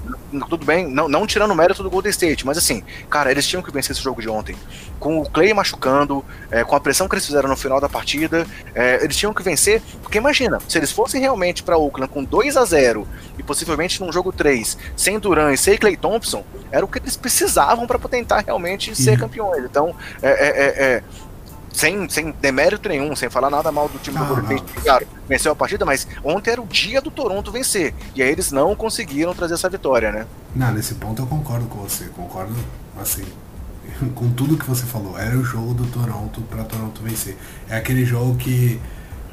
[0.60, 3.64] tudo bem, não, não tirando o mérito do Golden State, mas assim, cara, eles tinham
[3.64, 4.56] que vencer esse jogo de ontem.
[5.00, 8.46] Com o Clay machucando, é, com a pressão que eles fizeram no final da partida,
[8.76, 12.58] é, eles tinham que vencer, porque imagina, se eles fossem realmente para Oakland com 2
[12.58, 13.08] a 0
[13.38, 17.16] e possivelmente num jogo 3, sem Duran e sem Clay Thompson, era o que eles
[17.16, 19.64] precisavam para tentar realmente ser campeões.
[19.64, 21.04] Então, é, é, é, é
[21.72, 25.56] sem, sem demérito nenhum, sem falar nada mal do time do State, claro, venceu a
[25.56, 27.94] partida, mas ontem era o dia do Toronto vencer.
[28.16, 30.26] E aí eles não conseguiram trazer essa vitória, né?
[30.56, 32.56] Não, nesse ponto eu concordo com você, concordo
[33.00, 33.26] assim,
[34.16, 35.18] com tudo que você falou.
[35.18, 37.38] Era o jogo do Toronto para Toronto vencer.
[37.70, 38.80] É aquele jogo que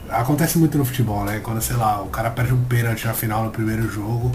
[0.09, 1.41] acontece muito no futebol, né?
[1.43, 4.33] Quando, sei lá, o cara perde um pênalti na final no primeiro jogo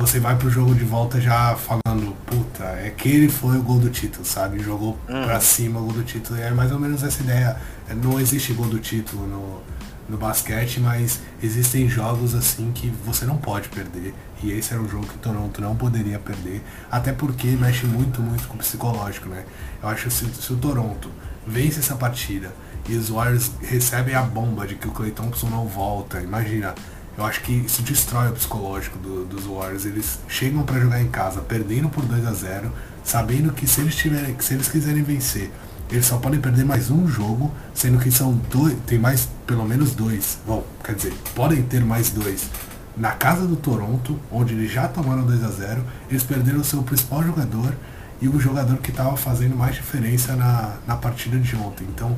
[0.00, 3.78] você vai pro jogo de volta já falando, puta, é que ele foi o gol
[3.78, 4.58] do título, sabe?
[4.58, 5.24] Jogou uhum.
[5.24, 6.38] pra cima o gol do título.
[6.38, 7.54] E é mais ou menos essa ideia.
[8.02, 9.60] Não existe gol do título no,
[10.08, 14.14] no basquete, mas existem jogos assim que você não pode perder.
[14.42, 16.62] E esse era um jogo que o Toronto não poderia perder.
[16.90, 19.44] Até porque mexe muito, muito com o psicológico, né?
[19.82, 21.10] Eu acho que se, se o Toronto
[21.46, 22.50] vence essa partida
[22.88, 26.74] e os Warriors recebem a bomba de que o Clay Thompson não volta, imagina
[27.18, 29.84] eu acho que isso destrói o psicológico do, dos Warriors.
[29.84, 32.72] Eles chegam para jogar em casa, perdendo por 2 a 0
[33.04, 35.50] sabendo que se eles tiverem, se eles quiserem vencer,
[35.90, 39.94] eles só podem perder mais um jogo, sendo que são dois, tem mais pelo menos
[39.94, 40.38] dois.
[40.46, 42.48] Bom, quer dizer, podem ter mais dois.
[42.96, 46.82] Na casa do Toronto, onde eles já tomaram 2 a 0 eles perderam o seu
[46.82, 47.74] principal jogador
[48.20, 51.86] e o jogador que estava fazendo mais diferença na, na partida de ontem.
[51.88, 52.16] Então,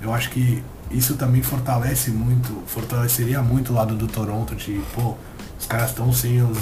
[0.00, 0.62] eu acho que
[0.92, 5.14] isso também fortalece muito, fortaleceria muito o lado do Toronto de, pô,
[5.58, 6.58] os caras estão sem os,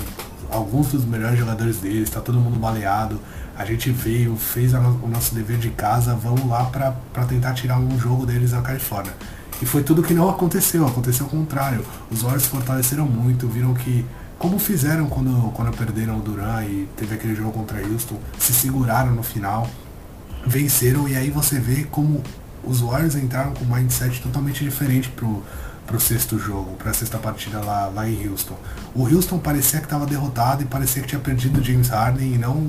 [0.50, 3.20] alguns dos melhores jogadores deles, está todo mundo baleado.
[3.56, 7.78] A gente veio, fez a, o nosso dever de casa, vamos lá para tentar tirar
[7.78, 9.12] um jogo deles da Califórnia.
[9.60, 11.84] E foi tudo que não aconteceu, aconteceu o contrário.
[12.10, 14.06] Os Warriors fortaleceram muito, viram que,
[14.38, 19.12] como fizeram quando, quando perderam o Duran e teve aquele jogo contra Houston, se seguraram
[19.12, 19.68] no final,
[20.46, 22.22] venceram e aí você vê como
[22.64, 25.42] os Warriors entraram com um mindset totalmente diferente pro,
[25.86, 28.56] pro sexto jogo, pra sexta partida lá, lá em Houston.
[28.94, 32.66] O Houston parecia que estava derrotado e parecia que tinha perdido James Harden e não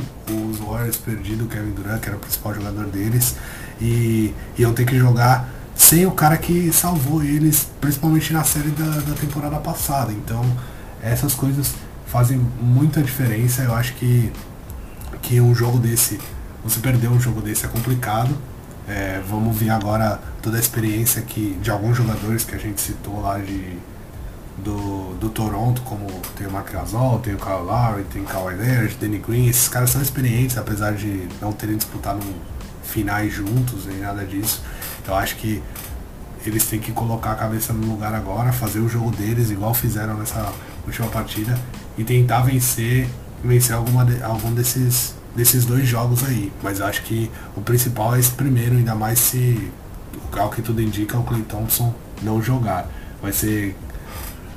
[0.50, 3.36] os Warriors perdido o Kevin Durant, que era o principal jogador deles,
[3.80, 9.02] e iam ter que jogar sem o cara que salvou eles, principalmente na série da,
[9.02, 10.12] da temporada passada.
[10.12, 10.46] Então,
[11.02, 11.74] essas coisas
[12.08, 13.62] fazem muita diferença.
[13.62, 14.32] Eu acho que,
[15.22, 16.20] que um jogo desse,
[16.64, 18.36] você perder um jogo desse é complicado.
[18.92, 23.22] É, vamos ver agora toda a experiência que, de alguns jogadores que a gente citou
[23.22, 23.78] lá de,
[24.58, 28.56] do, do Toronto, como tem o Mark Gasol, tem o Kyle Lowry, tem o Kawhi
[28.56, 32.20] Leonard, Danny Green, esses caras são experientes, apesar de não terem disputado
[32.84, 34.62] finais juntos nem nada disso.
[35.08, 35.64] Eu acho que
[36.46, 40.16] eles têm que colocar a cabeça no lugar agora, fazer o jogo deles igual fizeram
[40.16, 40.52] nessa
[40.86, 41.58] última partida
[41.98, 43.08] e tentar vencer,
[43.42, 46.52] vencer alguma de, algum desses desses dois jogos aí.
[46.62, 49.72] Mas acho que o principal é esse primeiro, ainda mais se,
[50.38, 52.88] ao que tudo indica, o Clay Thompson não jogar.
[53.22, 53.76] Vai ser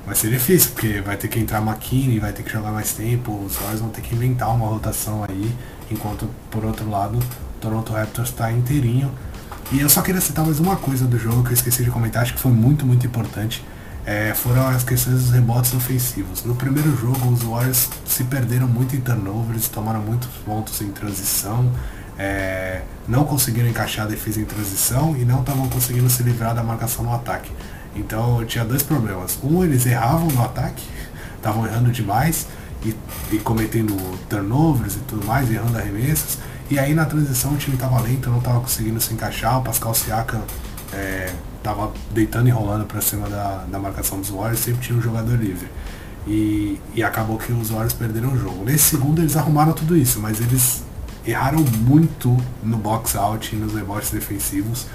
[0.06, 3.32] vai ser difícil, porque vai ter que entrar McKinney, vai ter que jogar mais tempo,
[3.44, 5.50] os Warriors vão ter que inventar uma rotação aí,
[5.90, 9.10] enquanto por outro lado o Toronto Raptors está inteirinho.
[9.72, 12.22] E eu só queria citar mais uma coisa do jogo que eu esqueci de comentar,
[12.22, 13.64] acho que foi muito, muito importante.
[14.06, 16.44] É, foram as questões dos rebotes ofensivos.
[16.44, 21.72] No primeiro jogo, os Warriors se perderam muito em turnovers, tomaram muitos pontos em transição,
[22.18, 26.62] é, não conseguiram encaixar a defesa em transição e não estavam conseguindo se livrar da
[26.62, 27.50] marcação no ataque.
[27.96, 29.38] Então tinha dois problemas.
[29.42, 30.82] Um, eles erravam no ataque,
[31.36, 32.46] estavam errando demais
[32.84, 32.94] e,
[33.32, 33.96] e, cometendo
[34.28, 36.38] turnovers e tudo mais, errando arremessos.
[36.70, 39.58] E aí na transição o time estava lento, não estava conseguindo se encaixar.
[39.58, 40.42] O Pascal Siakam
[40.92, 45.02] estava é, deitando e rolando para cima da, da marcação dos Warriors, sempre tinha um
[45.02, 45.68] jogador livre.
[46.26, 48.64] E, e acabou que os Warriors perderam o jogo.
[48.64, 50.82] Nesse segundo eles arrumaram tudo isso, mas eles
[51.26, 54.86] erraram muito no box out e nos rebotes defensivos.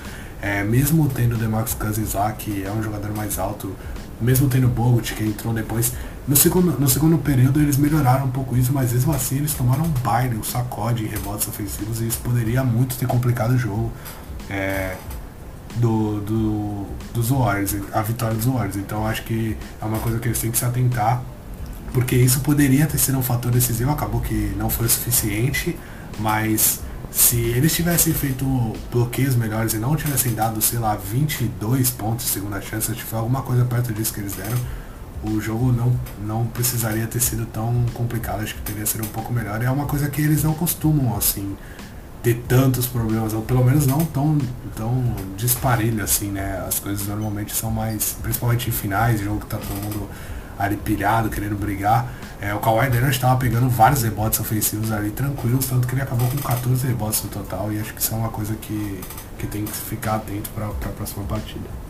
[0.42, 3.76] É, mesmo tendo o Demarcus Cousins lá, que é um jogador mais alto,
[4.22, 5.92] mesmo tendo o Bogut, que entrou depois,
[6.28, 9.84] no segundo, no segundo período eles melhoraram um pouco isso, mas mesmo assim eles tomaram
[9.84, 13.92] um baile, um sacode em rebotes ofensivos e isso poderia muito ter complicado o jogo
[14.50, 14.96] é,
[15.80, 18.76] do, do, dos Warriors, a vitória dos Warriors.
[18.76, 21.22] Então acho que é uma coisa que eles têm que se atentar,
[21.94, 25.78] porque isso poderia ter sido um fator decisivo, acabou que não foi o suficiente,
[26.20, 28.46] mas se eles tivessem feito
[28.92, 33.18] bloqueios melhores e não tivessem dado, sei lá, 22 pontos de segunda chance, se foi
[33.18, 34.58] alguma coisa perto disso que eles deram,
[35.24, 39.34] o jogo não, não precisaria ter sido tão complicado, acho que teria sido um pouco
[39.34, 39.62] melhor.
[39.62, 41.58] E é uma coisa que eles não costumam, assim,
[42.22, 44.38] ter tantos problemas, ou pelo menos não tão,
[44.76, 46.64] tão disparelho assim, né?
[46.68, 50.10] As coisas normalmente são mais, principalmente em finais, jogo que tá todo mundo
[50.58, 52.12] ali pilhado, querendo brigar.
[52.42, 56.28] É, o Kawhi Leonard estava pegando vários rebotes ofensivos ali tranquilos, tanto que ele acabou
[56.28, 59.02] com 14 rebotes no total e acho que isso é uma coisa que,
[59.38, 61.89] que tem que ficar atento para a próxima partida.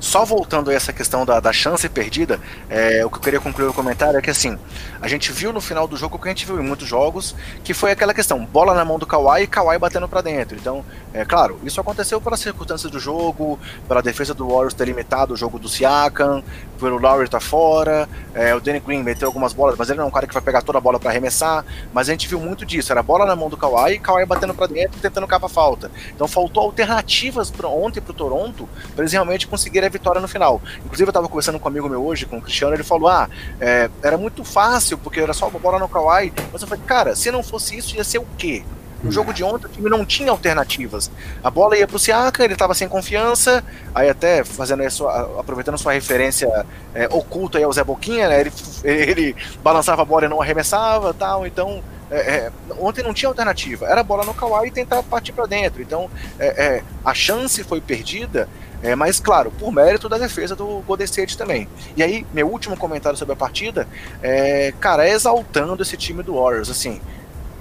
[0.00, 2.40] Só voltando a essa questão da, da chance perdida,
[2.70, 4.56] é, o que eu queria concluir o comentário é que assim,
[5.00, 7.34] a gente viu no final do jogo o que a gente viu em muitos jogos,
[7.64, 10.56] que foi aquela questão, bola na mão do Kawhi e Kawhi batendo para dentro.
[10.56, 15.34] Então, é claro, isso aconteceu pelas circunstâncias do jogo, pela defesa do Warriors ter limitado
[15.34, 16.42] o jogo do Siakam,
[16.78, 20.08] pelo Lowry tá fora, é, o Danny Green meteu algumas bolas, mas ele não é
[20.08, 22.64] um cara que vai pegar toda a bola para arremessar, mas a gente viu muito
[22.64, 25.90] disso, era bola na mão do Kawhi e Kawhi batendo para dentro tentando capa falta.
[26.14, 30.60] Então faltou alternativas pra, ontem pro Toronto para eles realmente conseguirem a vitória no final.
[30.84, 33.28] Inclusive eu tava conversando com um amigo meu hoje, com o Cristiano, ele falou, ah,
[33.60, 37.16] é, era muito fácil, porque era só uma bola no Kawhi, mas eu falei, cara,
[37.16, 38.62] se não fosse isso, ia ser o quê?
[39.02, 41.10] No jogo de ontem, o time não tinha alternativas.
[41.42, 43.62] A bola ia pro Siaka, ele estava sem confiança,
[43.94, 44.82] aí até fazendo
[45.38, 48.40] aproveitando sua referência é, oculta aí ao Zé Boquinha, né?
[48.40, 48.52] Ele,
[48.84, 51.82] ele balançava a bola e não arremessava tal, então.
[52.10, 55.82] É, é, ontem não tinha alternativa, era bola no Kawhi e tentar partir para dentro.
[55.82, 58.48] Então é, é, a chance foi perdida,
[58.82, 61.68] é, mas claro, por mérito da defesa do Golden State também.
[61.94, 63.86] E aí, meu último comentário sobre a partida,
[64.22, 66.70] é, cara, é exaltando esse time do Warriors.
[66.70, 66.98] Assim,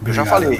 [0.01, 0.59] Obrigado, eu já falei.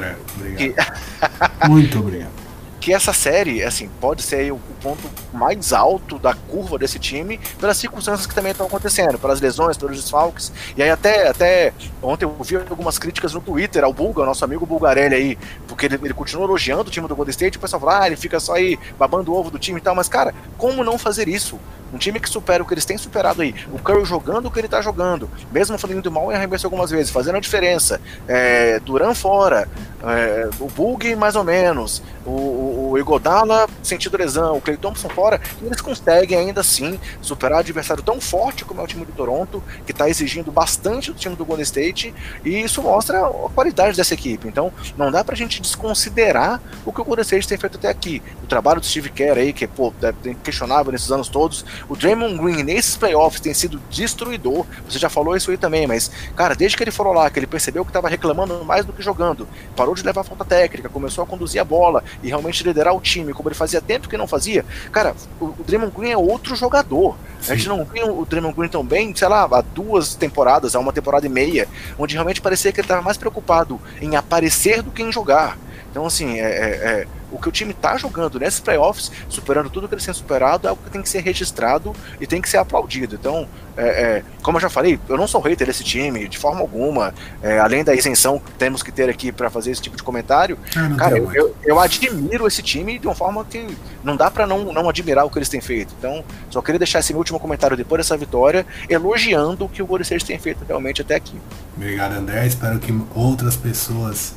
[0.56, 0.76] Que...
[1.68, 2.32] Muito obrigado.
[2.80, 7.76] Que essa série, assim, pode ser o ponto mais alto da curva desse time, pelas
[7.76, 10.54] circunstâncias que também estão acontecendo, pelas lesões, pelos desfalques.
[10.76, 14.66] E aí até, até ontem eu vi algumas críticas no Twitter ao Bulga, nosso amigo
[14.66, 17.82] Bulgarelli aí, porque ele, ele continua elogiando o time do Golden State, e o pessoal
[17.82, 20.34] fala, ah, ele fica só aí babando o ovo do time e tal, mas cara,
[20.58, 21.60] como não fazer isso?
[21.94, 23.54] Um time que supera o que eles têm superado aí.
[23.72, 25.30] O Curry jogando o que ele tá jogando.
[25.52, 28.02] Mesmo falando mal em arremesso algumas vezes, fazendo a diferença.
[28.28, 29.68] É, Duran fora.
[30.04, 32.02] É, o Bug mais ou menos.
[32.26, 34.58] O, o, o Igodala sentido lesão.
[34.58, 35.40] O Clay Thompson fora.
[35.62, 39.94] eles conseguem ainda assim superar adversário tão forte como é o time do Toronto, que
[39.94, 42.14] tá exigindo bastante do time do Golden State.
[42.44, 44.48] E isso mostra a qualidade dessa equipe.
[44.48, 48.22] Então não dá pra gente desconsiderar o que o Golden State tem feito até aqui.
[48.44, 52.38] O trabalho do Steve Kerr aí, que pô, é questionável nesses anos todos o Draymond
[52.38, 54.66] Green nesses playoffs tem sido destruidor.
[54.88, 57.48] Você já falou isso aí também, mas, cara, desde que ele falou lá, que ele
[57.48, 61.28] percebeu que estava reclamando mais do que jogando, parou de levar falta técnica, começou a
[61.28, 64.66] conduzir a bola e realmente liderar o time, como ele fazia tempo que não fazia.
[64.92, 67.18] Cara, o, o Draymond Green é outro jogador.
[67.42, 67.54] Sim.
[67.54, 70.80] A gente não viu o Draymond Green tão bem, sei lá, há duas temporadas, há
[70.80, 71.68] uma temporada e meia,
[71.98, 75.58] onde realmente parecia que ele estava mais preocupado em aparecer do que em jogar.
[75.92, 76.70] Então, assim, é, é,
[77.02, 80.68] é, o que o time está jogando nesses playoffs, superando tudo que ele tem superado,
[80.68, 83.16] é algo que tem que ser registrado e tem que ser aplaudido.
[83.16, 86.62] Então, é, é, como eu já falei, eu não sou hater desse time, de forma
[86.62, 87.14] alguma.
[87.42, 90.58] É, além da isenção que temos que ter aqui para fazer esse tipo de comentário,
[90.76, 93.68] ah, cara, eu, eu, eu, admiro esse time de uma forma que
[94.04, 95.94] não dá para não, não admirar o que eles têm feito.
[96.00, 99.86] Então, só queria deixar esse meu último comentário depois dessa vitória, elogiando o que o
[99.86, 101.40] Golden State tem feito realmente até aqui.
[101.76, 102.48] Obrigado, André.
[102.48, 104.34] Espero que outras pessoas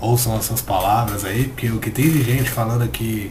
[0.00, 3.30] ouçam essas palavras aí, porque o que tem de gente falando aqui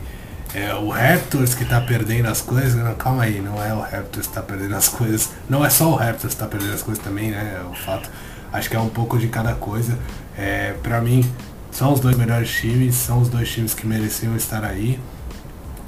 [0.54, 2.76] é o Raptors que tá perdendo as coisas.
[2.76, 5.30] Não, calma aí, não é o Raptors que tá perdendo as coisas.
[5.50, 7.60] Não é só o Raptors que tá perdendo as coisas também, né?
[7.62, 8.10] É o fato.
[8.52, 9.98] Acho que é um pouco de cada coisa.
[10.38, 11.30] É, pra mim,
[11.72, 15.00] são os dois melhores times, são os dois times que mereciam estar aí.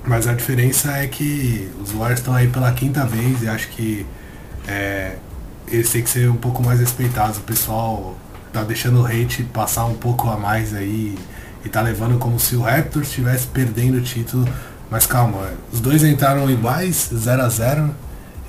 [0.05, 4.05] Mas a diferença é que os Warriors estão aí pela quinta vez e acho que
[4.67, 5.15] é,
[5.67, 7.37] eles têm que ser um pouco mais respeitados.
[7.37, 8.15] O pessoal
[8.51, 11.17] tá deixando o hate passar um pouco a mais aí
[11.63, 14.47] e tá levando como se o Raptors estivesse perdendo o título.
[14.89, 17.95] Mas calma, os dois entraram iguais, 0 a 0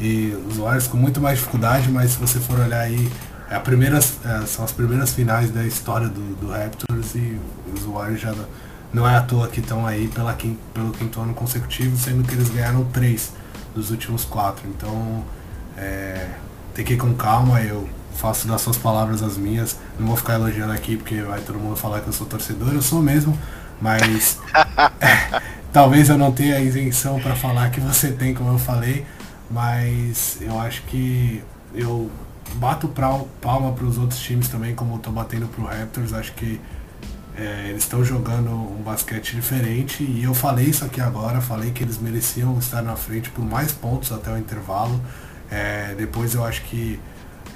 [0.00, 3.08] e os Warriors com muito mais dificuldade, mas se você for olhar aí,
[3.48, 7.38] é a primeira, é, são as primeiras finais da história do, do Raptors e
[7.72, 8.34] os Warriors já
[8.92, 10.36] não é à toa que estão aí pela,
[10.74, 13.32] pelo quinto ano consecutivo, sendo que eles ganharam três
[13.74, 14.68] dos últimos quatro.
[14.68, 15.24] Então
[15.76, 16.28] é,
[16.74, 19.76] tem que ir com calma, eu faço das suas palavras as minhas.
[19.98, 22.82] Não vou ficar elogiando aqui porque vai todo mundo falar que eu sou torcedor, eu
[22.82, 23.36] sou mesmo,
[23.80, 24.38] mas
[25.72, 29.06] talvez eu não tenha a isenção para falar que você tem, como eu falei,
[29.50, 31.42] mas eu acho que
[31.74, 32.10] eu
[32.54, 32.88] bato
[33.40, 36.60] palma para os outros times também, como eu tô batendo pro Raptors, acho que
[37.36, 41.82] é, eles estão jogando um basquete diferente e eu falei isso aqui agora, falei que
[41.82, 45.00] eles mereciam estar na frente por mais pontos até o intervalo.
[45.50, 47.00] É, depois eu acho que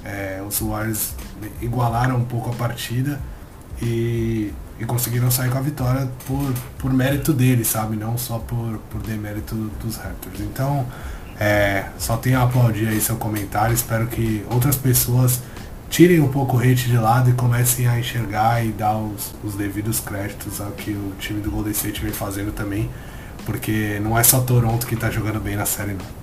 [0.07, 1.13] é, os Warriors
[1.61, 3.19] igualaram um pouco a partida
[3.81, 7.97] e, e, conseguiram sair com a vitória por, por mérito deles, sabe?
[7.97, 9.53] Não só por, por demérito
[9.83, 10.39] dos Raptors.
[10.39, 10.87] Então,
[11.39, 13.73] é, só tenho a aplaudir aí seu comentário.
[13.73, 15.41] Espero que outras pessoas
[15.89, 19.55] tirem um pouco o hate de lado e comecem a enxergar e dar os, os
[19.55, 22.89] devidos créditos ao que o time do Golden State vem fazendo também.
[23.45, 26.16] Porque não é só Toronto que está jogando bem na série, não.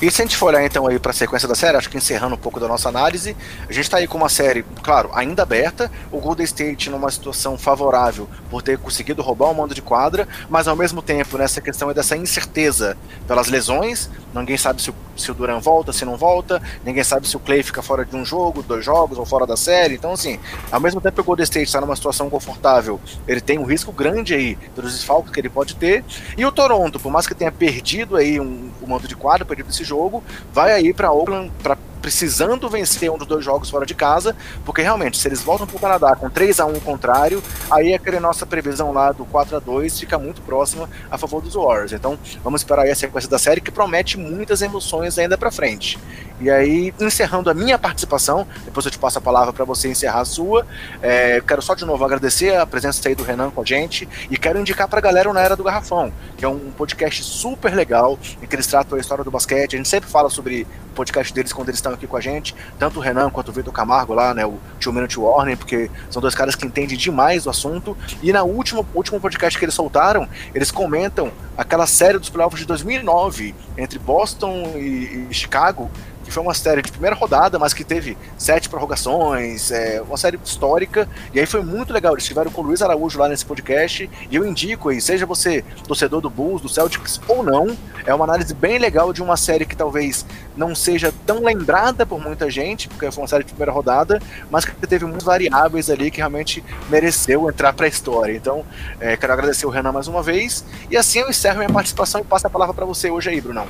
[0.00, 1.96] E se a gente for olhar então aí para a sequência da série, acho que
[1.96, 3.34] encerrando um pouco da nossa análise,
[3.66, 7.56] a gente está aí com uma série, claro, ainda aberta, o Golden State numa situação
[7.56, 11.90] favorável por ter conseguido roubar o mando de quadra, mas ao mesmo tempo nessa questão
[11.90, 12.94] é dessa incerteza
[13.26, 17.26] pelas lesões, ninguém sabe se o, se o Duran volta, se não volta, ninguém sabe
[17.26, 20.12] se o Clay fica fora de um jogo, dois jogos ou fora da série, então
[20.12, 20.38] assim,
[20.70, 23.90] ao mesmo tempo que o Golden State está numa situação confortável, ele tem um risco
[23.92, 26.04] grande aí pelos desfalques que ele pode ter,
[26.36, 29.70] e o Toronto, por mais que tenha perdido aí um, o mando de quadra, perdido
[29.70, 30.22] esse jogo,
[30.52, 34.82] vai aí para Oakland para precisando vencer um dos dois jogos fora de casa, porque
[34.82, 38.46] realmente, se eles voltam para o Canadá com 3 a 1 contrário, aí aquela nossa
[38.46, 41.92] previsão lá do 4 a 2 fica muito próxima a favor dos Warriors.
[41.92, 45.98] Então, vamos esperar aí a sequência da série que promete muitas emoções ainda para frente.
[46.38, 50.20] E aí, encerrando a minha participação, depois eu te passo a palavra para você encerrar
[50.20, 50.66] a sua.
[51.00, 54.36] É, quero só de novo agradecer a presença aí do Renan com a gente e
[54.36, 57.74] quero indicar para a galera o Na Era do Garrafão, que é um podcast super
[57.74, 59.74] legal em que eles tratam a história do basquete.
[59.74, 60.66] A gente sempre fala sobre
[60.96, 63.72] podcast deles quando eles estão aqui com a gente, tanto o Renan quanto o Vitor
[63.72, 67.50] Camargo lá, né, o Two Minute Warning, porque são dois caras que entendem demais do
[67.50, 67.96] assunto.
[68.22, 72.66] E na última último podcast que eles soltaram, eles comentam aquela série dos playoffs de
[72.66, 75.90] 2009 entre Boston e, e Chicago,
[76.26, 80.38] que foi uma série de primeira rodada, mas que teve sete prorrogações, é, uma série
[80.44, 82.14] histórica, e aí foi muito legal.
[82.14, 85.64] Eles estiveram com o Luiz Araújo lá nesse podcast, e eu indico aí, seja você
[85.86, 89.64] torcedor do Bulls, do Celtics ou não, é uma análise bem legal de uma série
[89.64, 93.70] que talvez não seja tão lembrada por muita gente, porque foi uma série de primeira
[93.70, 94.20] rodada,
[94.50, 98.32] mas que teve muitas variáveis ali que realmente mereceu entrar para a história.
[98.32, 98.64] Então,
[98.98, 102.24] é, quero agradecer o Renan mais uma vez, e assim eu encerro minha participação e
[102.24, 103.66] passo a palavra para você hoje aí, Brunão.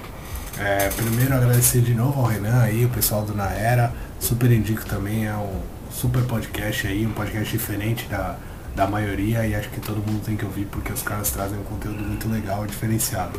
[0.58, 3.92] É, primeiro agradecer de novo ao Renan aí, o pessoal do Naera.
[4.18, 8.36] Super indico também, é um super podcast aí, um podcast diferente da,
[8.74, 11.62] da maioria e acho que todo mundo tem que ouvir porque os caras trazem um
[11.62, 13.38] conteúdo muito legal e diferenciado.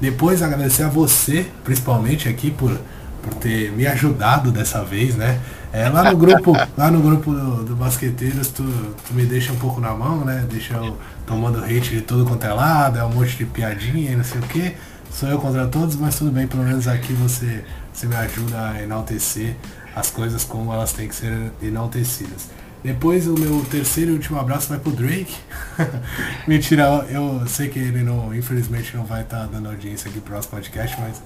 [0.00, 2.80] Depois agradecer a você, principalmente aqui, por,
[3.22, 5.38] por ter me ajudado dessa vez, né?
[5.70, 8.64] É, lá no grupo, lá no grupo do, do Basqueteiros, tu,
[9.06, 10.46] tu me deixa um pouco na mão, né?
[10.50, 10.96] Deixa eu
[11.26, 14.40] tomando hate de todo quanto é lado, é um monte de piadinha e não sei
[14.40, 14.74] o que
[15.14, 18.82] sou eu contra todos, mas tudo bem, pelo menos aqui você, você me ajuda a
[18.82, 19.54] enaltecer
[19.94, 22.48] as coisas como elas têm que ser enaltecidas.
[22.82, 25.34] Depois o meu terceiro e último abraço vai pro Drake.
[26.48, 30.34] Mentira, eu sei que ele não, infelizmente não vai estar tá dando audiência aqui pro
[30.34, 31.22] nosso podcast, mas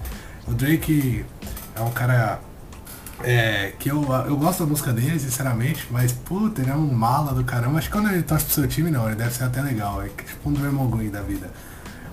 [0.47, 1.25] o Drake
[1.75, 2.41] é um cara
[3.25, 7.33] é, que eu, eu gosto da música dele, sinceramente, mas puta, ele é um mala
[7.33, 7.79] do caramba.
[7.79, 10.03] Acho que quando ele torce pro seu time não, ele deve ser até legal.
[10.03, 11.51] É tipo um Draymond da vida.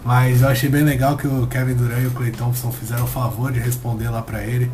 [0.05, 3.07] Mas eu achei bem legal que o Kevin Durant e o Clay Thompson fizeram o
[3.07, 4.71] favor de responder lá pra ele.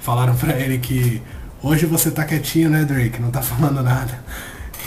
[0.00, 1.20] Falaram pra ele que
[1.60, 3.20] hoje você tá quietinho, né, Drake?
[3.20, 4.22] Não tá falando nada.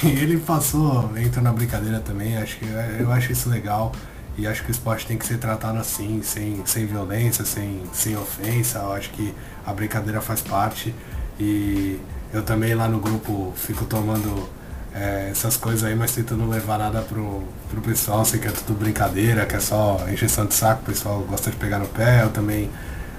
[0.01, 2.37] E ele passou, entrou na brincadeira também.
[2.37, 2.65] Acho que
[2.99, 3.91] eu acho isso legal.
[4.37, 8.15] E acho que o esporte tem que ser tratado assim, sem, sem violência, sem, sem
[8.15, 8.79] ofensa.
[8.79, 9.33] Eu acho que
[9.67, 10.95] a brincadeira faz parte.
[11.37, 11.99] E
[12.33, 14.49] eu também lá no grupo fico tomando
[14.93, 18.25] é, essas coisas aí, mas tentando levar nada pro, pro pessoal.
[18.25, 21.57] Sei que é tudo brincadeira, que é só injeção de saco, o pessoal gosta de
[21.57, 22.69] pegar no pé, eu também.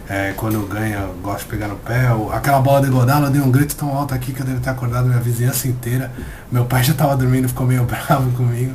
[0.08, 2.08] É, quando ganha, gosto de pegar no pé.
[2.32, 5.06] Aquela bola de Godala deu um grito tão alto aqui que eu devo ter acordado
[5.06, 6.10] minha vizinhança inteira.
[6.50, 8.74] Meu pai já tava dormindo, ficou meio bravo comigo.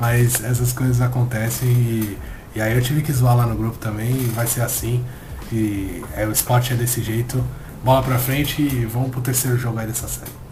[0.00, 2.18] Mas essas coisas acontecem e,
[2.54, 5.04] e aí eu tive que zoar lá no grupo também, vai ser assim.
[5.52, 7.44] E é, o esporte é desse jeito.
[7.84, 10.47] Bola pra frente e vamos pro terceiro jogo aí dessa série.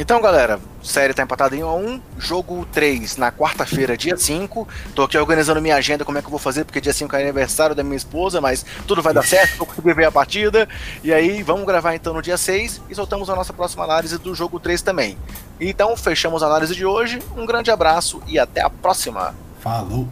[0.00, 4.68] Então, galera, série tá empatada em 1 a 1 jogo 3 na quarta-feira, dia 5.
[4.94, 7.22] Tô aqui organizando minha agenda, como é que eu vou fazer, porque dia 5 é
[7.22, 10.68] aniversário da minha esposa, mas tudo vai dar certo, vou conseguir ver a partida.
[11.02, 14.32] E aí, vamos gravar então no dia 6 e soltamos a nossa próxima análise do
[14.36, 15.18] jogo 3 também.
[15.60, 17.20] Então, fechamos a análise de hoje.
[17.36, 19.34] Um grande abraço e até a próxima.
[19.58, 20.06] Falou!